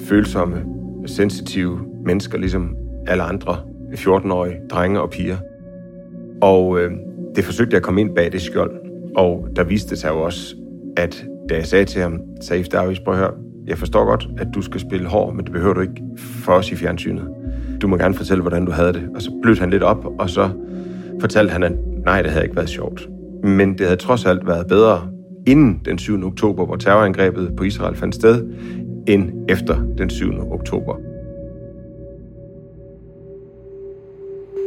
følsomme 0.00 0.64
sensitive 1.06 1.80
mennesker, 2.04 2.38
ligesom 2.38 2.76
alle 3.06 3.22
andre 3.22 3.56
14-årige 3.92 4.56
drenge 4.70 5.00
og 5.00 5.10
piger. 5.10 5.36
Og 6.42 6.80
øh, 6.80 6.90
det 7.36 7.44
forsøgte 7.44 7.74
jeg 7.74 7.76
at 7.76 7.82
komme 7.82 8.00
ind 8.00 8.14
bag 8.14 8.32
det 8.32 8.40
skjold. 8.40 8.70
Og 9.16 9.48
der 9.56 9.64
viste 9.64 9.90
det 9.90 9.98
sig 9.98 10.08
jo 10.08 10.20
også, 10.22 10.56
at 10.96 11.26
da 11.48 11.54
jeg 11.54 11.66
sagde 11.66 11.84
til 11.84 12.02
ham, 12.02 12.20
Saif 12.40 12.68
Davis, 12.68 13.00
prøv 13.00 13.14
at 13.14 13.20
høre, 13.20 13.32
jeg 13.66 13.78
forstår 13.78 14.04
godt, 14.04 14.28
at 14.38 14.46
du 14.54 14.62
skal 14.62 14.80
spille 14.80 15.08
hård, 15.08 15.34
men 15.34 15.44
det 15.44 15.52
behøver 15.52 15.74
du 15.74 15.80
ikke 15.80 16.02
for 16.18 16.52
os 16.52 16.72
i 16.72 16.76
fjernsynet. 16.76 17.28
Du 17.82 17.88
må 17.88 17.96
gerne 17.96 18.14
fortælle, 18.14 18.40
hvordan 18.42 18.64
du 18.64 18.72
havde 18.72 18.92
det. 18.92 19.08
Og 19.14 19.22
så 19.22 19.30
blødte 19.42 19.60
han 19.60 19.70
lidt 19.70 19.82
op, 19.82 20.06
og 20.18 20.30
så 20.30 20.50
fortalte 21.20 21.52
han, 21.52 21.62
at 21.62 21.72
nej, 22.06 22.22
det 22.22 22.30
havde 22.30 22.44
ikke 22.44 22.56
været 22.56 22.68
sjovt. 22.68 23.08
Men 23.42 23.78
det 23.78 23.80
havde 23.80 23.96
trods 23.96 24.26
alt 24.26 24.46
været 24.46 24.66
bedre 24.66 25.08
inden 25.46 25.80
den 25.84 25.98
7. 25.98 26.26
oktober, 26.26 26.66
hvor 26.66 26.76
terrorangrebet 26.76 27.52
på 27.56 27.64
Israel 27.64 27.96
fandt 27.96 28.14
sted, 28.14 28.44
end 29.08 29.32
efter 29.48 29.82
den 29.98 30.10
7. 30.10 30.32
oktober. 30.52 30.96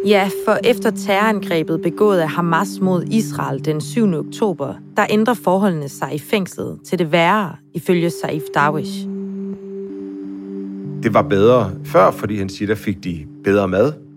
Ja, 0.06 0.30
for 0.46 0.58
efter 0.64 0.92
terrorangrebet 0.92 1.82
begået 1.82 2.20
af 2.20 2.30
Hamas 2.30 2.80
mod 2.82 3.04
Israel 3.04 3.66
den 3.66 3.82
7. 3.82 4.14
oktober, 4.14 4.74
der 4.98 5.06
ændrer 5.10 5.34
forholdene 5.34 5.90
sig 5.90 6.16
i 6.16 6.20
fængslet 6.20 6.80
til 6.86 7.00
det 7.00 7.12
værre, 7.12 7.56
ifølge 7.74 8.10
Saif 8.10 8.44
Darwish. 8.54 9.08
Det 11.04 11.14
var 11.14 11.22
bedre 11.22 11.72
før, 11.86 12.12
fordi 12.12 12.38
han 12.38 12.50
siger, 12.50 12.68
der 12.68 12.76
fik 12.76 13.04
de 13.04 13.26
bedre 13.44 13.68
mad. 13.68 14.09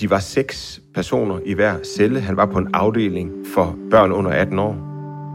De 0.00 0.10
var 0.10 0.18
seks 0.18 0.80
personer 0.94 1.38
i 1.46 1.54
hver 1.54 1.74
celle. 1.96 2.20
Han 2.20 2.36
var 2.36 2.46
på 2.46 2.58
en 2.58 2.68
afdeling 2.72 3.32
for 3.54 3.76
børn 3.90 4.12
under 4.12 4.30
18 4.30 4.58
år. 4.58 4.76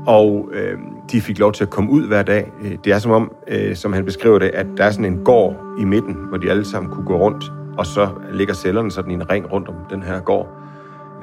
Og 0.08 0.50
øh, 0.54 0.78
de 1.12 1.22
fik 1.22 1.40
lov 1.40 1.54
til 1.54 1.64
at 1.64 1.70
komme 1.70 1.92
ud 1.92 2.08
hver 2.08 2.24
dag. 2.24 2.52
Øh, 2.64 2.78
det 2.84 2.94
er 2.94 3.00
som 3.00 3.12
om, 3.12 3.32
øh, 3.48 3.76
som 3.76 3.94
han 3.94 4.06
beskriver 4.06 4.40
det, 4.40 4.48
at 4.48 4.68
der 4.78 4.84
er 4.84 4.92
sådan 4.92 5.06
en 5.06 5.24
gård 5.24 5.56
i 5.80 5.84
midten, 5.84 6.16
hvor 6.30 6.38
de 6.38 6.50
alle 6.50 6.66
sammen 6.66 6.92
kunne 6.92 7.06
gå 7.06 7.18
rundt 7.18 7.44
og 7.80 7.86
så 7.86 8.10
ligger 8.34 8.54
cellerne 8.54 8.92
sådan 8.92 9.12
i 9.12 9.14
en 9.14 9.30
ring 9.30 9.52
rundt 9.52 9.68
om 9.68 9.76
den 9.90 10.04
her 10.04 10.20
gård. 10.20 10.50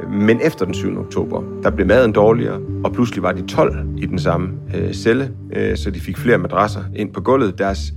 Øh, 0.03 0.11
men 0.11 0.41
efter 0.41 0.65
den 0.65 0.75
7. 0.75 0.99
oktober, 0.99 1.43
der 1.63 1.71
blev 1.71 1.87
maden 1.87 2.13
dårligere, 2.13 2.61
og 2.85 2.93
pludselig 2.93 3.23
var 3.23 3.33
de 3.33 3.47
12 3.47 3.87
i 3.97 4.07
den 4.07 4.19
samme 4.19 4.49
øh, 4.75 4.93
celle, 4.93 5.31
øh, 5.57 5.77
så 5.77 5.91
de 5.91 6.01
fik 6.01 6.17
flere 6.17 6.39
madrasser 6.39 6.81
ind 6.97 7.13
på 7.13 7.21
gulvet. 7.21 7.59
Deres 7.59 7.93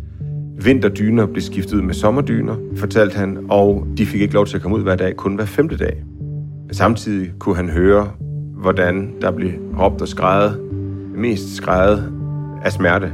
vinterdyner 0.66 1.26
blev 1.26 1.42
skiftet 1.42 1.74
ud 1.74 1.82
med 1.82 1.94
sommerdyner, 1.94 2.56
fortalte 2.78 3.18
han, 3.18 3.46
og 3.50 3.88
de 3.98 4.06
fik 4.06 4.22
ikke 4.22 4.34
lov 4.34 4.46
til 4.46 4.56
at 4.56 4.62
komme 4.62 4.78
ud 4.78 4.84
hver 4.84 4.96
dag, 4.96 5.16
kun 5.16 5.36
hver 5.36 5.46
femte 5.46 5.78
dag. 5.78 6.04
Samtidig 6.72 7.32
kunne 7.40 7.56
han 7.56 7.70
høre, 7.70 8.12
hvordan 8.54 9.14
der 9.22 9.32
blev 9.32 9.52
råbt 9.80 10.02
og 10.02 10.08
skrejet, 10.08 10.60
mest 11.16 11.56
skrejet 11.56 12.12
af 12.64 12.72
smerte 12.72 13.14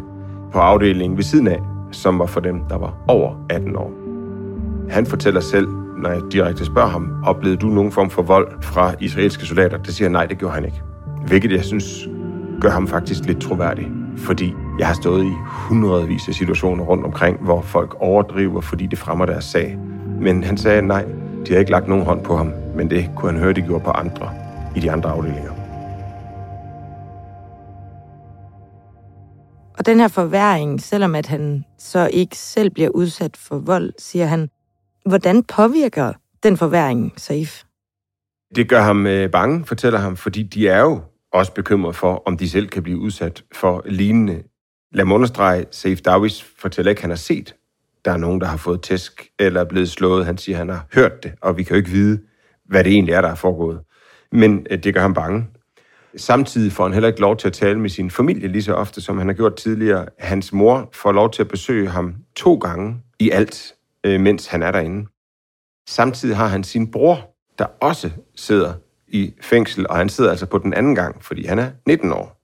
på 0.54 0.60
afdelingen 0.60 1.18
ved 1.18 1.24
siden 1.24 1.48
af, 1.48 1.60
som 1.92 2.20
var 2.20 2.26
for 2.26 2.40
dem, 2.40 2.60
der 2.70 2.78
var 2.78 3.04
over 3.08 3.46
18 3.50 3.76
år. 3.76 3.94
Han 4.90 5.06
fortæller 5.06 5.42
selv, 5.42 5.68
når 5.98 6.10
jeg 6.10 6.22
direkte 6.32 6.66
spørger 6.66 6.90
ham, 6.90 7.12
oplevede 7.26 7.58
du 7.58 7.68
nogen 7.68 7.92
form 7.92 8.10
for 8.10 8.22
vold 8.22 8.48
fra 8.62 8.94
israelske 9.00 9.46
soldater? 9.46 9.78
Det 9.78 9.94
siger 9.94 10.06
han, 10.06 10.12
nej, 10.12 10.26
det 10.26 10.38
gjorde 10.38 10.54
han 10.54 10.66
ikke. 10.66 10.82
Hvilket 11.28 11.52
jeg 11.52 11.64
synes 11.64 12.08
gør 12.62 12.70
ham 12.70 12.88
faktisk 12.88 13.26
lidt 13.26 13.42
troværdig. 13.42 13.92
Fordi 14.18 14.54
jeg 14.80 14.88
har 14.88 14.94
stået 14.94 15.26
i 15.26 15.34
hundredvis 15.46 16.28
af 16.28 16.34
situationer 16.34 16.84
rundt 16.84 17.06
omkring, 17.06 17.38
hvor 17.42 17.62
folk 17.62 17.96
overdriver, 18.00 18.62
fordi 18.62 18.86
det 18.86 19.00
fremmer 19.00 19.26
deres 19.26 19.46
sag. 19.46 19.78
Men 20.22 20.44
han 20.44 20.58
sagde 20.58 20.82
nej, 20.82 21.06
de 21.48 21.54
har 21.54 21.60
ikke 21.60 21.72
lagt 21.72 21.88
nogen 21.88 22.06
hånd 22.06 22.24
på 22.24 22.38
ham, 22.38 22.54
men 22.76 22.90
det 22.90 23.10
kunne 23.16 23.32
han 23.32 23.42
høre, 23.42 23.54
de 23.54 23.62
gjorde 23.62 23.84
på 23.84 23.92
andre 23.92 24.34
i 24.76 24.80
de 24.80 24.92
andre 24.92 25.10
afdelinger. 25.10 25.52
Og 29.78 29.86
den 29.86 30.00
her 30.00 30.08
forværing, 30.08 30.82
selvom 30.82 31.16
at 31.16 31.26
han 31.26 31.66
så 31.78 32.10
ikke 32.14 32.38
selv 32.38 32.70
bliver 32.70 32.90
udsat 32.90 33.38
for 33.38 33.58
vold, 33.58 33.94
siger 34.00 34.26
han, 34.26 34.50
Hvordan 35.06 35.44
påvirker 35.44 36.14
den 36.44 36.58
forværing 36.58 37.14
Saif? 37.18 37.64
Det 38.56 38.70
gør 38.70 38.82
ham 38.82 39.08
øh, 39.08 39.32
bange, 39.32 39.66
fortæller 39.66 40.00
ham, 40.00 40.18
fordi 40.18 40.44
de 40.44 40.68
er 40.68 40.82
jo 40.82 41.02
også 41.34 41.54
bekymret 41.54 41.96
for, 41.96 42.24
om 42.26 42.38
de 42.38 42.50
selv 42.50 42.68
kan 42.68 42.84
blive 42.84 42.98
udsat 42.98 43.44
for 43.56 43.84
lignende. 43.86 44.44
Lad 44.96 45.06
mig 45.06 45.16
understrege, 45.16 45.66
Saif 45.72 46.02
Dawis 46.02 46.46
fortæller 46.60 46.90
ikke, 46.90 47.00
at 47.00 47.02
han 47.02 47.10
har 47.10 47.18
set, 47.18 47.56
der 48.06 48.12
er 48.12 48.18
nogen, 48.18 48.42
der 48.42 48.48
har 48.48 48.58
fået 48.58 48.82
tæsk 48.82 49.30
eller 49.40 49.62
er 49.62 49.66
blevet 49.66 49.90
slået. 49.90 50.26
Han 50.26 50.38
siger, 50.38 50.56
at 50.56 50.60
han 50.60 50.70
har 50.70 50.88
hørt 50.94 51.24
det, 51.24 51.34
og 51.42 51.58
vi 51.58 51.64
kan 51.64 51.74
jo 51.74 51.78
ikke 51.78 51.90
vide, 51.90 52.22
hvad 52.66 52.84
det 52.84 52.94
egentlig 52.94 53.14
er, 53.14 53.22
der 53.22 53.30
er 53.30 53.36
foregået. 53.36 53.80
Men 54.32 54.68
øh, 54.70 54.84
det 54.84 54.94
gør 54.94 55.02
ham 55.02 55.14
bange. 55.14 55.48
Samtidig 56.18 56.72
får 56.72 56.84
han 56.84 56.94
heller 56.94 57.08
ikke 57.08 57.22
lov 57.22 57.38
til 57.38 57.48
at 57.48 57.54
tale 57.54 57.80
med 57.80 57.90
sin 57.90 58.12
familie 58.12 58.48
lige 58.48 58.64
så 58.64 58.74
ofte, 58.74 59.02
som 59.02 59.18
han 59.18 59.28
har 59.28 59.34
gjort 59.34 59.56
tidligere. 59.56 60.06
Hans 60.20 60.54
mor 60.54 60.90
får 60.94 61.12
lov 61.12 61.32
til 61.32 61.42
at 61.42 61.48
besøge 61.48 61.88
ham 61.88 62.16
to 62.36 62.56
gange 62.56 62.98
i 63.20 63.30
alt 63.30 63.74
øh, 64.06 64.20
mens 64.20 64.48
han 64.48 64.64
er 64.64 64.72
derinde. 64.72 65.08
Samtidig 65.88 66.38
har 66.38 66.48
han 66.48 66.64
sin 66.64 66.92
bror, 66.92 67.36
der 67.60 67.66
også 67.82 68.12
sidder 68.36 68.74
i 69.08 69.34
fængsel, 69.42 69.88
og 69.90 69.96
han 69.98 70.10
sidder 70.10 70.30
altså 70.30 70.46
på 70.46 70.58
den 70.58 70.74
anden 70.74 70.96
gang, 70.96 71.24
fordi 71.24 71.46
han 71.46 71.60
er 71.60 71.72
19 71.88 72.12
år. 72.12 72.42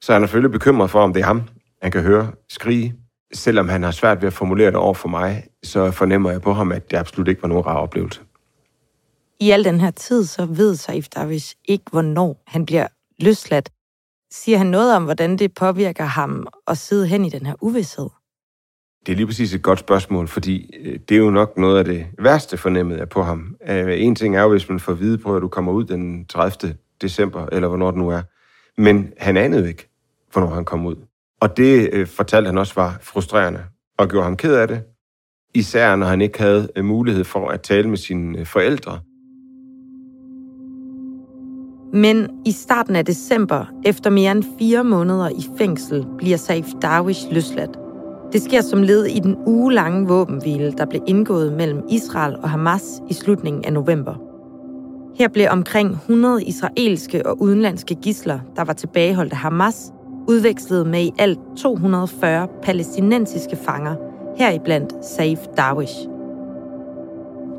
Så 0.00 0.12
han 0.12 0.22
er 0.22 0.26
selvfølgelig 0.26 0.52
bekymret 0.52 0.90
for, 0.90 1.00
om 1.00 1.12
det 1.12 1.20
er 1.20 1.26
ham, 1.26 1.42
han 1.82 1.90
kan 1.90 2.02
høre 2.02 2.32
skrige. 2.48 2.94
Selvom 3.34 3.68
han 3.68 3.82
har 3.82 3.90
svært 3.90 4.20
ved 4.20 4.26
at 4.26 4.32
formulere 4.32 4.66
det 4.66 4.76
over 4.76 4.94
for 4.94 5.08
mig, 5.08 5.44
så 5.62 5.90
fornemmer 5.90 6.30
jeg 6.30 6.42
på 6.42 6.52
ham, 6.52 6.72
at 6.72 6.90
det 6.90 6.96
absolut 6.96 7.28
ikke 7.28 7.42
var 7.42 7.48
nogen 7.48 7.66
rar 7.66 7.76
oplevelse. 7.76 8.20
I 9.40 9.50
al 9.50 9.64
den 9.64 9.80
her 9.80 9.90
tid, 9.90 10.24
så 10.24 10.46
ved 10.46 10.76
Saif 10.76 11.08
Davis 11.08 11.56
ikke, 11.64 11.84
hvornår 11.90 12.42
han 12.46 12.66
bliver 12.66 12.86
løsladt. 13.18 13.70
Siger 14.30 14.58
han 14.58 14.66
noget 14.66 14.96
om, 14.96 15.04
hvordan 15.04 15.36
det 15.36 15.54
påvirker 15.54 16.04
ham 16.04 16.46
at 16.66 16.78
sidde 16.78 17.06
hen 17.06 17.24
i 17.24 17.30
den 17.30 17.46
her 17.46 17.54
uvidshed? 17.60 18.08
Det 19.06 19.12
er 19.12 19.16
lige 19.16 19.26
præcis 19.26 19.54
et 19.54 19.62
godt 19.62 19.78
spørgsmål, 19.78 20.28
fordi 20.28 20.70
øh, 20.80 20.98
det 21.08 21.14
er 21.14 21.18
jo 21.18 21.30
nok 21.30 21.56
noget 21.56 21.78
af 21.78 21.84
det 21.84 22.06
værste 22.18 22.56
fornemmet 22.56 22.98
jeg 22.98 23.08
på 23.08 23.22
ham. 23.22 23.56
Øh, 23.68 24.00
en 24.02 24.14
ting 24.14 24.36
er 24.36 24.42
jo, 24.42 24.48
hvis 24.48 24.68
man 24.68 24.80
får 24.80 24.92
vide 24.92 25.18
på, 25.18 25.36
at 25.36 25.42
du 25.42 25.48
kommer 25.48 25.72
ud 25.72 25.84
den 25.84 26.26
30. 26.26 26.76
december, 27.02 27.46
eller 27.52 27.68
hvornår 27.68 27.90
det 27.90 27.98
nu 27.98 28.08
er. 28.08 28.22
Men 28.78 29.12
han 29.18 29.36
anede 29.36 29.68
ikke, 29.68 29.88
hvornår 30.32 30.48
han 30.48 30.64
kom 30.64 30.86
ud. 30.86 30.96
Og 31.40 31.56
det 31.56 31.90
øh, 31.92 32.06
fortalte 32.06 32.46
han 32.46 32.58
også 32.58 32.74
var 32.74 32.98
frustrerende, 33.00 33.60
og 33.98 34.08
gjorde 34.08 34.24
ham 34.24 34.36
ked 34.36 34.54
af 34.54 34.68
det. 34.68 34.82
Især 35.54 35.96
når 35.96 36.06
han 36.06 36.20
ikke 36.20 36.38
havde 36.38 36.68
øh, 36.76 36.84
mulighed 36.84 37.24
for 37.24 37.48
at 37.48 37.60
tale 37.60 37.88
med 37.88 37.96
sine 37.96 38.38
øh, 38.38 38.46
forældre. 38.46 39.00
Men 41.92 42.30
i 42.46 42.52
starten 42.52 42.96
af 42.96 43.04
december, 43.04 43.64
efter 43.84 44.10
mere 44.10 44.32
end 44.32 44.44
fire 44.58 44.84
måneder 44.84 45.28
i 45.28 45.44
fængsel, 45.58 46.06
bliver 46.18 46.36
Saif 46.36 46.66
Darwish 46.82 47.32
løsladt. 47.32 47.78
Det 48.32 48.42
sker 48.42 48.60
som 48.60 48.82
led 48.82 49.04
i 49.04 49.20
den 49.20 49.36
ugelange 49.46 50.08
våbenhvile, 50.08 50.72
der 50.72 50.86
blev 50.86 51.02
indgået 51.06 51.52
mellem 51.52 51.82
Israel 51.90 52.36
og 52.36 52.50
Hamas 52.50 53.02
i 53.08 53.14
slutningen 53.14 53.64
af 53.64 53.72
november. 53.72 54.14
Her 55.18 55.28
blev 55.28 55.48
omkring 55.50 55.90
100 55.90 56.44
israelske 56.44 57.26
og 57.26 57.42
udenlandske 57.42 57.94
gisler, 57.94 58.40
der 58.56 58.64
var 58.64 58.72
tilbageholdt 58.72 59.32
af 59.32 59.38
Hamas, 59.38 59.92
udvekslede 60.28 60.84
med 60.84 61.02
i 61.02 61.12
alt 61.18 61.38
240 61.56 62.48
palæstinensiske 62.62 63.56
fanger, 63.56 63.94
heriblandt 64.36 65.04
Saif 65.04 65.38
Darwish. 65.56 65.94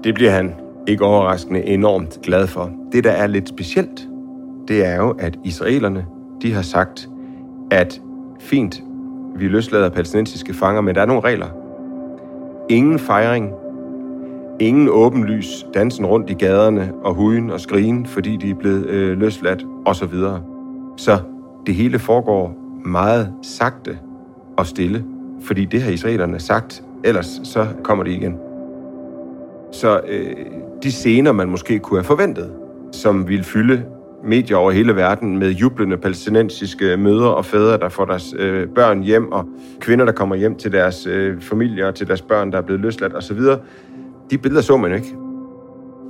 Det 0.03 0.15
bliver 0.15 0.31
han 0.31 0.53
ikke 0.87 1.05
overraskende 1.05 1.63
enormt 1.63 2.19
glad 2.23 2.47
for. 2.47 2.71
Det, 2.91 3.03
der 3.03 3.11
er 3.11 3.27
lidt 3.27 3.49
specielt, 3.49 4.07
det 4.67 4.85
er 4.85 4.95
jo, 4.95 5.15
at 5.19 5.39
israelerne 5.43 6.05
de 6.41 6.53
har 6.53 6.61
sagt, 6.61 7.09
at 7.71 8.01
fint, 8.39 8.83
vi 9.35 9.47
løslader 9.47 9.89
palæstinensiske 9.89 10.53
fanger, 10.53 10.81
men 10.81 10.95
der 10.95 11.01
er 11.01 11.05
nogle 11.05 11.21
regler. 11.23 11.47
Ingen 12.69 12.99
fejring, 12.99 13.51
ingen 14.59 14.89
åbenlys 14.89 15.65
dansen 15.73 16.05
rundt 16.05 16.29
i 16.29 16.33
gaderne 16.33 16.93
og 17.03 17.13
huden 17.13 17.49
og 17.49 17.59
skrigen, 17.59 18.05
fordi 18.05 18.37
de 18.37 18.49
er 18.49 18.55
blevet 18.55 18.85
øh, 18.85 19.17
løsladt 19.17 19.65
osv. 19.85 20.13
Så 20.97 21.19
det 21.67 21.75
hele 21.75 21.99
foregår 21.99 22.57
meget 22.85 23.33
sagte 23.43 23.99
og 24.57 24.67
stille, 24.67 25.05
fordi 25.41 25.65
det 25.65 25.81
har 25.81 25.91
israelerne 25.91 26.39
sagt, 26.39 26.83
ellers 27.03 27.41
så 27.43 27.67
kommer 27.83 28.03
de 28.03 28.11
igen. 28.11 28.37
Så 29.71 30.01
øh, 30.07 30.35
de 30.83 30.91
scener, 30.91 31.31
man 31.31 31.49
måske 31.49 31.79
kunne 31.79 31.97
have 31.97 32.03
forventet, 32.03 32.53
som 32.91 33.27
ville 33.27 33.43
fylde 33.43 33.85
medier 34.23 34.57
over 34.57 34.71
hele 34.71 34.95
verden 34.95 35.37
med 35.37 35.51
jublende 35.51 35.97
palæstinensiske 35.97 36.97
mødre 36.97 37.35
og 37.35 37.45
fædre, 37.45 37.77
der 37.77 37.89
får 37.89 38.05
deres 38.05 38.35
øh, 38.37 38.67
børn 38.67 39.03
hjem, 39.03 39.31
og 39.31 39.45
kvinder, 39.79 40.05
der 40.05 40.11
kommer 40.11 40.35
hjem 40.35 40.55
til 40.55 40.71
deres 40.71 41.05
øh, 41.05 41.41
familier 41.41 41.87
og 41.87 41.95
til 41.95 42.07
deres 42.07 42.21
børn, 42.21 42.51
der 42.51 42.57
er 42.57 42.61
blevet 42.61 42.81
løsladt 42.81 43.15
osv. 43.15 43.39
De 44.31 44.37
billeder 44.37 44.61
så 44.61 44.77
man 44.77 44.93
ikke. 44.93 45.15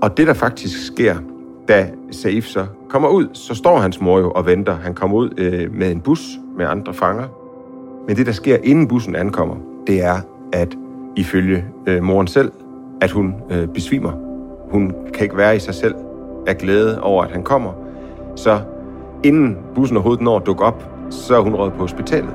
Og 0.01 0.17
det, 0.17 0.27
der 0.27 0.33
faktisk 0.33 0.85
sker, 0.85 1.15
da 1.67 1.89
Saif 2.11 2.45
så 2.45 2.65
kommer 2.89 3.09
ud, 3.09 3.27
så 3.33 3.55
står 3.55 3.77
hans 3.77 4.01
mor 4.01 4.19
jo 4.19 4.31
og 4.31 4.45
venter. 4.45 4.75
Han 4.75 4.93
kommer 4.93 5.17
ud 5.17 5.29
øh, 5.37 5.73
med 5.73 5.91
en 5.91 6.01
bus 6.01 6.27
med 6.57 6.65
andre 6.65 6.93
fanger. 6.93 7.27
Men 8.07 8.15
det, 8.15 8.25
der 8.25 8.31
sker, 8.31 8.57
inden 8.63 8.87
bussen 8.87 9.15
ankommer, 9.15 9.55
det 9.87 10.03
er, 10.03 10.21
at 10.53 10.75
ifølge 11.15 11.65
øh, 11.87 12.03
moren 12.03 12.27
selv, 12.27 12.51
at 13.01 13.11
hun 13.11 13.35
øh, 13.51 13.67
besvimer. 13.67 14.11
Hun 14.71 14.93
kan 15.13 15.23
ikke 15.23 15.37
være 15.37 15.55
i 15.55 15.59
sig 15.59 15.75
selv 15.75 15.95
af 16.47 16.57
glæde 16.57 17.01
over, 17.01 17.23
at 17.23 17.31
han 17.31 17.43
kommer, 17.43 17.73
så 18.35 18.61
inden 19.23 19.57
bussen 19.75 19.97
overhovedet 19.97 20.23
når 20.23 20.39
at 20.39 20.45
dukke 20.45 20.63
op, 20.63 20.83
så 21.09 21.35
er 21.35 21.39
hun 21.39 21.55
råd 21.55 21.71
på 21.71 21.77
hospitalet. 21.77 22.33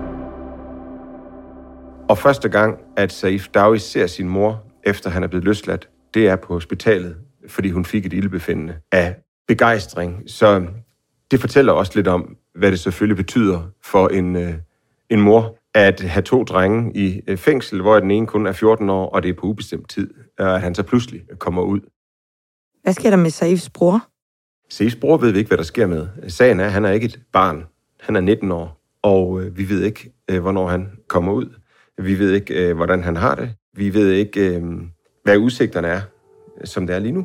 Og 2.08 2.18
første 2.18 2.48
gang, 2.48 2.78
at 2.96 3.12
Saif 3.12 3.48
Dawi 3.48 3.78
ser 3.78 4.06
sin 4.06 4.28
mor, 4.28 4.62
efter 4.84 5.10
han 5.10 5.22
er 5.22 5.26
blevet 5.26 5.44
løsladt, 5.44 5.88
det 6.14 6.28
er 6.28 6.36
på 6.36 6.54
hospitalet, 6.54 7.16
fordi 7.48 7.70
hun 7.70 7.84
fik 7.84 8.06
et 8.06 8.12
ildbefindende 8.12 8.76
af 8.92 9.16
begejstring. 9.48 10.22
Så 10.26 10.66
det 11.30 11.40
fortæller 11.40 11.72
også 11.72 11.92
lidt 11.94 12.08
om, 12.08 12.36
hvad 12.54 12.70
det 12.70 12.80
selvfølgelig 12.80 13.16
betyder 13.16 13.70
for 13.84 14.08
en, 14.08 14.36
øh, 14.36 14.54
en 15.10 15.20
mor 15.20 15.58
at 15.74 16.00
have 16.00 16.22
to 16.22 16.44
drenge 16.44 16.96
i 16.96 17.20
øh, 17.26 17.36
fængsel, 17.36 17.80
hvor 17.80 18.00
den 18.00 18.10
ene 18.10 18.26
kun 18.26 18.46
er 18.46 18.52
14 18.52 18.90
år, 18.90 19.08
og 19.08 19.22
det 19.22 19.28
er 19.28 19.34
på 19.34 19.46
ubestemt 19.46 19.88
tid, 19.90 20.10
at 20.38 20.60
han 20.60 20.74
så 20.74 20.82
pludselig 20.82 21.22
kommer 21.38 21.62
ud. 21.62 21.80
Hvad 22.82 22.92
sker 22.92 23.10
der 23.10 23.16
med 23.16 23.30
Saifs 23.30 23.70
bror? 23.70 24.08
Saifs 24.70 24.96
bror 24.96 25.16
ved 25.16 25.32
vi 25.32 25.38
ikke, 25.38 25.48
hvad 25.48 25.58
der 25.58 25.64
sker 25.64 25.86
med. 25.86 26.08
Sagen 26.28 26.60
er, 26.60 26.64
at 26.64 26.72
han 26.72 26.84
er 26.84 26.90
ikke 26.90 27.04
et 27.04 27.20
barn. 27.32 27.64
Han 28.00 28.16
er 28.16 28.20
19 28.20 28.52
år, 28.52 28.80
og 29.02 29.42
øh, 29.42 29.58
vi 29.58 29.68
ved 29.68 29.82
ikke, 29.82 30.12
hvornår 30.40 30.68
han 30.68 30.90
kommer 31.08 31.32
ud. 31.32 31.46
Vi 31.98 32.18
ved 32.18 32.32
ikke, 32.32 32.74
hvordan 32.74 33.02
han 33.02 33.16
har 33.16 33.34
det. 33.34 33.54
Vi 33.76 33.94
ved 33.94 34.10
ikke, 34.10 34.62
hvad 35.24 35.36
udsigterne 35.36 35.88
er, 35.88 36.00
som 36.64 36.86
det 36.86 36.96
er 36.96 37.00
lige 37.00 37.12
nu. 37.12 37.24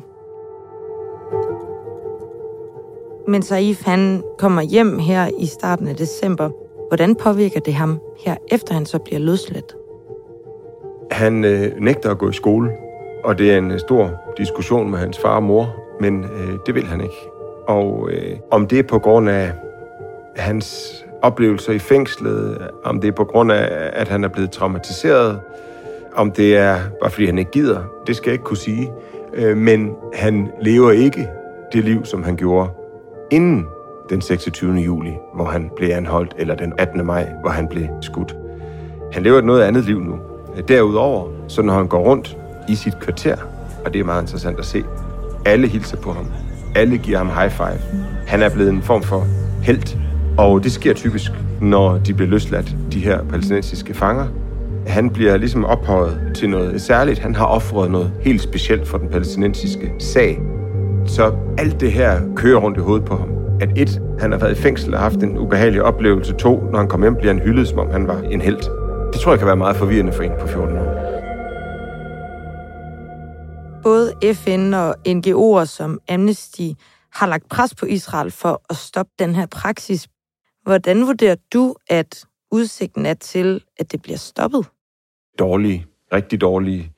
Men 3.28 3.42
Saif, 3.42 3.84
han 3.84 4.22
kommer 4.38 4.62
hjem 4.62 4.98
her 4.98 5.30
i 5.38 5.46
starten 5.46 5.88
af 5.88 5.96
december. 5.96 6.50
Hvordan 6.88 7.14
påvirker 7.14 7.60
det 7.60 7.74
ham 7.74 8.00
her, 8.24 8.36
efter 8.48 8.74
han 8.74 8.86
så 8.86 8.98
bliver 8.98 9.18
løsladt? 9.18 9.76
Han 11.10 11.44
øh, 11.44 11.72
nægter 11.80 12.10
at 12.10 12.18
gå 12.18 12.30
i 12.30 12.32
skole, 12.32 12.70
og 13.24 13.38
det 13.38 13.52
er 13.52 13.58
en 13.58 13.78
stor 13.78 14.10
diskussion 14.38 14.90
med 14.90 14.98
hans 14.98 15.18
far 15.18 15.36
og 15.36 15.42
mor, 15.42 15.76
men 16.00 16.24
øh, 16.24 16.58
det 16.66 16.74
vil 16.74 16.86
han 16.86 17.00
ikke. 17.00 17.28
Og 17.66 18.08
øh, 18.12 18.36
om 18.50 18.66
det 18.66 18.78
er 18.78 18.82
på 18.82 18.98
grund 18.98 19.28
af 19.28 19.52
hans 20.36 20.94
oplevelser 21.22 21.72
i 21.72 21.78
fængslet, 21.78 22.68
om 22.84 23.00
det 23.00 23.08
er 23.08 23.12
på 23.12 23.24
grund 23.24 23.52
af, 23.52 23.90
at 23.92 24.08
han 24.08 24.24
er 24.24 24.28
blevet 24.28 24.50
traumatiseret, 24.50 25.40
om 26.14 26.30
det 26.30 26.56
er 26.56 26.78
bare 27.02 27.10
fordi 27.10 27.26
han 27.26 27.38
ikke 27.38 27.50
gider, 27.50 27.82
det 28.06 28.16
skal 28.16 28.30
jeg 28.30 28.32
ikke 28.32 28.44
kunne 28.44 28.56
sige. 28.56 28.92
Øh, 29.34 29.56
men 29.56 29.90
han 30.14 30.48
lever 30.60 30.90
ikke 30.90 31.28
det 31.72 31.84
liv, 31.84 32.04
som 32.04 32.22
han 32.22 32.36
gjorde 32.36 32.70
inden 33.30 33.66
den 34.10 34.20
26. 34.20 34.74
juli, 34.74 35.12
hvor 35.34 35.44
han 35.44 35.70
blev 35.76 35.90
anholdt, 35.90 36.34
eller 36.38 36.54
den 36.54 36.72
18. 36.78 37.06
maj, 37.06 37.28
hvor 37.40 37.50
han 37.50 37.68
blev 37.68 37.86
skudt. 38.00 38.36
Han 39.12 39.22
lever 39.22 39.38
et 39.38 39.44
noget 39.44 39.62
andet 39.62 39.84
liv 39.84 40.00
nu. 40.00 40.14
Øh, 40.56 40.62
derudover, 40.68 41.28
så 41.48 41.62
når 41.62 41.74
han 41.74 41.86
går 41.86 41.98
rundt 41.98 42.36
i 42.68 42.74
sit 42.74 43.00
kvarter, 43.00 43.36
og 43.84 43.92
det 43.92 44.00
er 44.00 44.04
meget 44.04 44.22
interessant 44.22 44.58
at 44.58 44.64
se, 44.64 44.84
alle 45.46 45.68
hilser 45.68 45.96
på 45.96 46.12
ham. 46.12 46.26
Alle 46.76 46.98
giver 46.98 47.18
ham 47.18 47.28
high 47.28 47.50
five. 47.50 47.80
Han 48.26 48.42
er 48.42 48.48
blevet 48.48 48.70
en 48.70 48.82
form 48.82 49.02
for 49.02 49.26
held, 49.62 49.98
og 50.38 50.64
det 50.64 50.72
sker 50.72 50.94
typisk, 50.94 51.30
når 51.60 51.98
de 51.98 52.14
bliver 52.14 52.30
løsladt, 52.30 52.76
de 52.92 53.00
her 53.00 53.24
palæstinensiske 53.24 53.94
fanger. 53.94 54.26
Han 54.88 55.10
bliver 55.10 55.36
ligesom 55.36 55.64
ophøjet 55.64 56.32
til 56.34 56.50
noget 56.50 56.82
særligt. 56.82 57.18
Han 57.18 57.34
har 57.34 57.46
offret 57.46 57.90
noget 57.90 58.12
helt 58.20 58.42
specielt 58.42 58.88
for 58.88 58.98
den 58.98 59.08
palæstinensiske 59.08 59.92
sag. 59.98 60.38
Så 61.06 61.34
alt 61.58 61.80
det 61.80 61.92
her 61.92 62.20
kører 62.36 62.60
rundt 62.60 62.78
i 62.78 62.80
hovedet 62.80 63.04
på 63.06 63.16
ham. 63.16 63.28
At 63.60 63.68
et, 63.76 64.02
han 64.20 64.32
har 64.32 64.38
været 64.38 64.58
i 64.58 64.62
fængsel 64.62 64.94
og 64.94 65.00
haft 65.00 65.22
en 65.22 65.38
ubehagelig 65.38 65.82
oplevelse. 65.82 66.34
To, 66.34 66.62
når 66.70 66.78
han 66.78 66.88
kom 66.88 67.02
hjem, 67.02 67.14
bliver 67.14 67.32
han 67.32 67.42
hyldet, 67.42 67.68
som 67.68 67.78
om 67.78 67.90
han 67.90 68.08
var 68.08 68.20
en 68.20 68.40
held. 68.40 68.56
Det 69.12 69.20
tror 69.20 69.32
jeg 69.32 69.38
kan 69.38 69.46
være 69.46 69.56
meget 69.56 69.76
forvirrende 69.76 70.12
for 70.12 70.22
en 70.22 70.32
på 70.40 70.46
14 70.46 70.76
år. 70.76 71.08
Både 73.82 74.34
FN 74.34 74.74
og 74.74 74.94
NGO'er 75.08 75.64
som 75.64 75.98
Amnesty 76.08 76.68
har 77.12 77.26
lagt 77.26 77.48
pres 77.48 77.74
på 77.74 77.86
Israel 77.86 78.30
for 78.30 78.62
at 78.70 78.76
stoppe 78.76 79.12
den 79.18 79.34
her 79.34 79.46
praksis. 79.46 80.08
Hvordan 80.62 81.06
vurderer 81.06 81.36
du, 81.52 81.74
at 81.90 82.24
udsigten 82.50 83.06
er 83.06 83.14
til, 83.14 83.64
at 83.78 83.92
det 83.92 84.02
bliver 84.02 84.18
stoppet? 84.18 84.66
Dårlige, 85.38 85.86
rigtig 86.12 86.40
dårlige, 86.40 86.92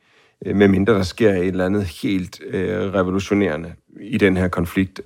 øh, 0.47 0.57
medmindre 0.57 0.95
der 0.95 1.03
sker 1.03 1.33
et 1.33 1.47
eller 1.47 1.67
andet 1.67 1.85
helt 1.85 2.41
øh, 2.47 2.95
revolutionerende 2.95 3.75
i 4.01 4.19
den 4.19 4.37
her 4.37 4.49
konflikt. 4.49 5.01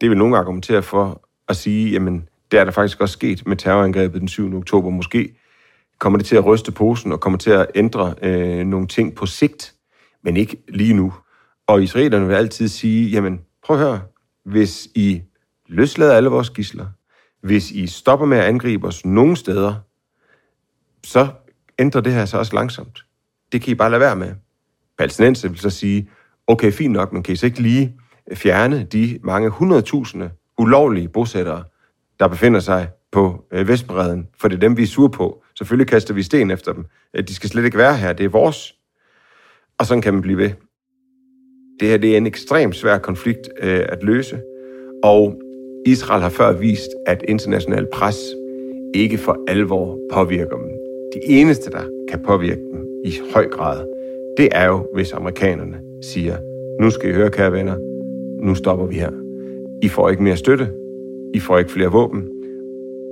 Det 0.00 0.10
vil 0.10 0.18
nogen 0.18 0.34
argumentere 0.34 0.82
for 0.82 1.28
at 1.48 1.56
sige, 1.56 1.90
jamen, 1.90 2.28
det 2.50 2.60
er 2.60 2.64
der 2.64 2.72
faktisk 2.72 3.00
også 3.00 3.12
sket 3.12 3.46
med 3.46 3.56
terrorangrebet 3.56 4.20
den 4.20 4.28
7. 4.28 4.56
oktober. 4.56 4.90
Måske 4.90 5.34
kommer 5.98 6.18
det 6.18 6.26
til 6.26 6.36
at 6.36 6.44
ryste 6.44 6.72
posen 6.72 7.12
og 7.12 7.20
kommer 7.20 7.38
til 7.38 7.50
at 7.50 7.66
ændre 7.74 8.14
øh, 8.22 8.66
nogle 8.66 8.86
ting 8.86 9.14
på 9.14 9.26
sigt, 9.26 9.74
men 10.24 10.36
ikke 10.36 10.56
lige 10.68 10.94
nu. 10.94 11.14
Og 11.66 11.82
israelerne 11.82 12.26
vil 12.26 12.34
altid 12.34 12.68
sige, 12.68 13.10
jamen, 13.10 13.40
prøv 13.64 13.76
at 13.76 13.82
høre, 13.82 14.00
hvis 14.44 14.88
I 14.94 15.22
løslader 15.66 16.16
alle 16.16 16.28
vores 16.28 16.50
gisler, 16.50 16.86
hvis 17.42 17.70
I 17.70 17.86
stopper 17.86 18.26
med 18.26 18.38
at 18.38 18.44
angribe 18.44 18.86
os 18.86 19.04
nogen 19.04 19.36
steder, 19.36 19.74
så 21.04 21.28
ændrer 21.82 22.00
det 22.00 22.12
her 22.12 22.24
sig 22.24 22.38
også 22.38 22.54
langsomt. 22.54 23.04
Det 23.52 23.62
kan 23.62 23.70
I 23.70 23.74
bare 23.74 23.90
lade 23.90 24.00
være 24.00 24.16
med. 24.16 24.32
Palæstinenser 24.98 25.48
vil 25.48 25.58
så 25.58 25.70
sige, 25.70 26.08
okay, 26.46 26.72
fint 26.72 26.92
nok, 26.92 27.12
men 27.12 27.22
kan 27.22 27.32
I 27.32 27.36
så 27.36 27.46
ikke 27.46 27.60
lige 27.60 27.96
fjerne 28.34 28.86
de 28.92 29.18
mange 29.22 29.48
hundredtusinde 29.48 30.30
ulovlige 30.58 31.08
bosættere, 31.08 31.64
der 32.20 32.28
befinder 32.28 32.60
sig 32.60 32.88
på 33.12 33.44
øh, 33.52 33.68
Vestbredden, 33.68 34.28
for 34.40 34.48
det 34.48 34.56
er 34.56 34.60
dem, 34.60 34.76
vi 34.76 34.82
er 34.82 34.86
sure 34.86 35.10
på. 35.10 35.42
Selvfølgelig 35.58 35.88
kaster 35.88 36.14
vi 36.14 36.22
sten 36.22 36.50
efter 36.50 36.72
dem. 36.72 36.84
Øh, 37.14 37.28
de 37.28 37.34
skal 37.34 37.50
slet 37.50 37.64
ikke 37.64 37.78
være 37.78 37.96
her, 37.96 38.12
det 38.12 38.24
er 38.24 38.28
vores. 38.28 38.74
Og 39.78 39.86
sådan 39.86 40.02
kan 40.02 40.14
man 40.14 40.22
blive 40.22 40.38
ved. 40.38 40.50
Det 41.80 41.88
her 41.88 41.96
det 41.96 42.12
er 42.12 42.16
en 42.16 42.26
ekstremt 42.26 42.76
svær 42.76 42.98
konflikt 42.98 43.48
øh, 43.60 43.86
at 43.88 44.02
løse, 44.02 44.40
og 45.04 45.40
Israel 45.86 46.22
har 46.22 46.30
før 46.30 46.52
vist, 46.52 46.90
at 47.06 47.24
international 47.28 47.86
pres 47.92 48.18
ikke 48.94 49.18
for 49.18 49.44
alvor 49.48 49.98
påvirker 50.12 50.56
dem. 50.56 50.81
De 51.14 51.20
eneste, 51.28 51.70
der 51.70 51.82
kan 52.10 52.20
påvirke 52.26 52.60
dem 52.60 52.86
i 53.04 53.12
høj 53.34 53.48
grad, 53.48 53.86
det 54.36 54.48
er 54.52 54.66
jo, 54.66 54.86
hvis 54.94 55.12
amerikanerne 55.12 55.76
siger, 56.02 56.36
nu 56.80 56.90
skal 56.90 57.10
I 57.10 57.12
høre, 57.12 57.30
kære 57.30 57.52
venner, 57.52 57.76
nu 58.42 58.54
stopper 58.54 58.86
vi 58.86 58.94
her. 58.94 59.10
I 59.82 59.88
får 59.88 60.10
ikke 60.10 60.22
mere 60.22 60.36
støtte. 60.36 60.68
I 61.34 61.40
får 61.40 61.58
ikke 61.58 61.70
flere 61.70 61.92
våben. 61.92 62.28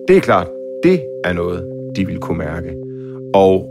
Det 0.09 0.17
er 0.17 0.21
klart, 0.21 0.49
det 0.83 1.01
er 1.25 1.33
noget, 1.33 1.65
de 1.97 2.07
vil 2.07 2.19
kunne 2.19 2.39
mærke. 2.39 2.77
Og 3.35 3.69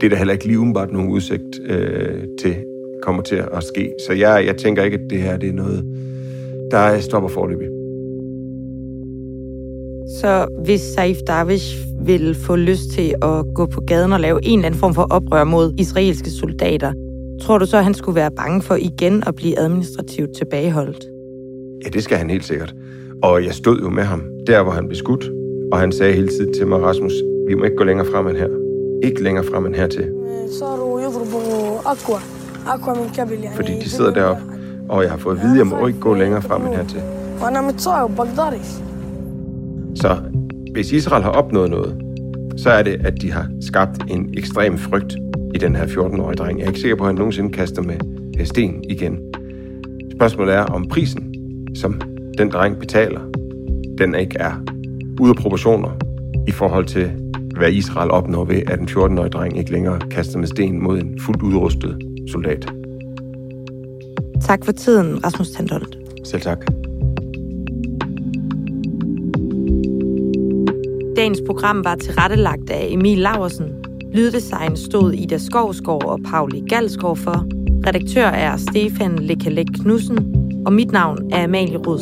det 0.00 0.06
er 0.06 0.10
der 0.10 0.16
heller 0.16 0.32
ikke 0.32 0.46
lige 0.46 0.58
umiddelbart 0.58 0.92
nogen 0.92 1.10
udsigt 1.10 1.60
øh, 1.68 2.24
til 2.40 2.56
kommer 3.02 3.22
til 3.22 3.44
at 3.52 3.62
ske. 3.62 3.94
Så 4.06 4.12
jeg, 4.12 4.46
jeg 4.46 4.56
tænker 4.56 4.82
ikke, 4.82 4.94
at 4.94 5.10
det 5.10 5.18
her 5.18 5.36
det 5.36 5.48
er 5.48 5.52
noget, 5.52 5.84
der 6.70 6.98
stopper 7.00 7.28
forløbig. 7.28 7.77
Så 10.20 10.46
hvis 10.64 10.80
Saif 10.80 11.16
Darwish 11.26 11.76
vil 12.00 12.34
få 12.34 12.56
lyst 12.56 12.90
til 12.90 13.14
at 13.22 13.44
gå 13.54 13.66
på 13.66 13.80
gaden 13.80 14.12
og 14.12 14.20
lave 14.20 14.44
en 14.44 14.58
eller 14.58 14.66
anden 14.66 14.80
form 14.80 14.94
for 14.94 15.06
oprør 15.10 15.44
mod 15.44 15.74
israelske 15.78 16.30
soldater, 16.30 16.92
Tror 17.40 17.58
du 17.58 17.66
så, 17.66 17.76
at 17.76 17.84
han 17.84 17.94
skulle 17.94 18.16
være 18.16 18.30
bange 18.30 18.62
for 18.62 18.74
igen 18.74 19.22
at 19.26 19.34
blive 19.34 19.58
administrativt 19.58 20.36
tilbageholdt? 20.36 21.04
Ja, 21.84 21.88
det 21.88 22.04
skal 22.04 22.18
han 22.18 22.30
helt 22.30 22.44
sikkert. 22.44 22.74
Og 23.22 23.44
jeg 23.44 23.54
stod 23.54 23.80
jo 23.80 23.88
med 23.88 24.02
ham, 24.02 24.22
der 24.46 24.62
hvor 24.62 24.72
han 24.72 24.88
blev 24.88 24.96
skudt. 24.96 25.30
Og 25.72 25.78
han 25.78 25.92
sagde 25.92 26.12
hele 26.12 26.28
tiden 26.28 26.54
til 26.54 26.66
mig, 26.66 26.82
Rasmus, 26.82 27.12
vi 27.48 27.54
må 27.54 27.64
ikke 27.64 27.76
gå 27.76 27.84
længere 27.84 28.06
frem 28.06 28.26
end 28.26 28.36
her. 28.36 28.48
Ikke 29.02 29.22
længere 29.22 29.44
frem 29.44 29.66
end 29.66 29.74
hertil. 29.74 30.12
Fordi 33.54 33.72
de 33.84 33.90
sidder 33.90 34.12
deroppe, 34.14 34.42
og 34.88 35.02
jeg 35.02 35.10
har 35.10 35.18
fået 35.18 35.36
at 35.36 35.42
vide, 35.42 35.52
at 35.52 35.58
jeg 35.58 35.66
må 35.66 35.86
ikke 35.86 36.00
gå 36.00 36.14
længere 36.14 36.42
frem 36.42 36.66
end 36.66 36.74
hertil. 36.74 37.02
Så 40.00 40.16
hvis 40.72 40.92
Israel 40.92 41.22
har 41.22 41.30
opnået 41.30 41.70
noget, 41.70 41.96
så 42.56 42.70
er 42.70 42.82
det, 42.82 43.06
at 43.06 43.22
de 43.22 43.32
har 43.32 43.48
skabt 43.60 44.02
en 44.10 44.34
ekstrem 44.36 44.78
frygt 44.78 45.16
i 45.54 45.58
den 45.58 45.76
her 45.76 45.86
14-årige 45.86 46.36
dreng. 46.36 46.58
Jeg 46.58 46.64
er 46.64 46.68
ikke 46.68 46.80
sikker 46.80 46.96
på, 46.96 47.04
at 47.04 47.08
han 47.08 47.14
nogensinde 47.14 47.52
kaster 47.52 47.82
med 47.82 48.46
sten 48.46 48.84
igen. 48.88 49.18
Spørgsmålet 50.16 50.54
er, 50.54 50.62
om 50.62 50.88
prisen, 50.88 51.34
som 51.74 52.00
den 52.38 52.50
dreng 52.50 52.78
betaler, 52.78 53.20
den 53.98 54.14
ikke 54.14 54.36
er 54.38 54.52
ude 55.20 55.30
af 55.30 55.36
proportioner 55.36 55.90
i 56.48 56.50
forhold 56.50 56.86
til, 56.86 57.10
hvad 57.56 57.72
Israel 57.72 58.10
opnår 58.10 58.44
ved, 58.44 58.62
at 58.66 58.80
en 58.80 58.88
14-årig 58.88 59.32
dreng 59.32 59.58
ikke 59.58 59.72
længere 59.72 59.98
kaster 60.10 60.38
med 60.38 60.46
sten 60.46 60.82
mod 60.82 60.98
en 60.98 61.20
fuldt 61.20 61.42
udrustet 61.42 61.98
soldat. 62.32 62.72
Tak 64.46 64.64
for 64.64 64.72
tiden, 64.72 65.24
Rasmus 65.24 65.50
Tandolt. 65.50 65.98
Selv 66.24 66.42
tak. 66.42 66.77
Dagens 71.18 71.40
program 71.46 71.84
var 71.84 71.94
tilrettelagt 71.94 72.70
af 72.70 72.86
Emil 72.90 73.18
Laversen. 73.18 73.84
Lyddesign 74.14 74.76
stod 74.76 75.12
Ida 75.12 75.38
Skovsgaard 75.38 76.04
og 76.04 76.20
Pauli 76.30 76.62
Galskov 76.68 77.16
for. 77.16 77.46
Redaktør 77.86 78.26
er 78.26 78.56
Stefan 78.56 79.18
Lekalek 79.18 79.66
Knudsen, 79.74 80.18
og 80.66 80.72
mit 80.72 80.92
navn 80.92 81.32
er 81.32 81.44
Amalie 81.44 81.76
Rod 81.76 81.98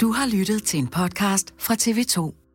Du 0.00 0.12
har 0.12 0.36
lyttet 0.38 0.62
til 0.62 0.80
en 0.80 0.88
podcast 0.88 1.54
fra 1.58 1.74
TV2. 1.74 2.45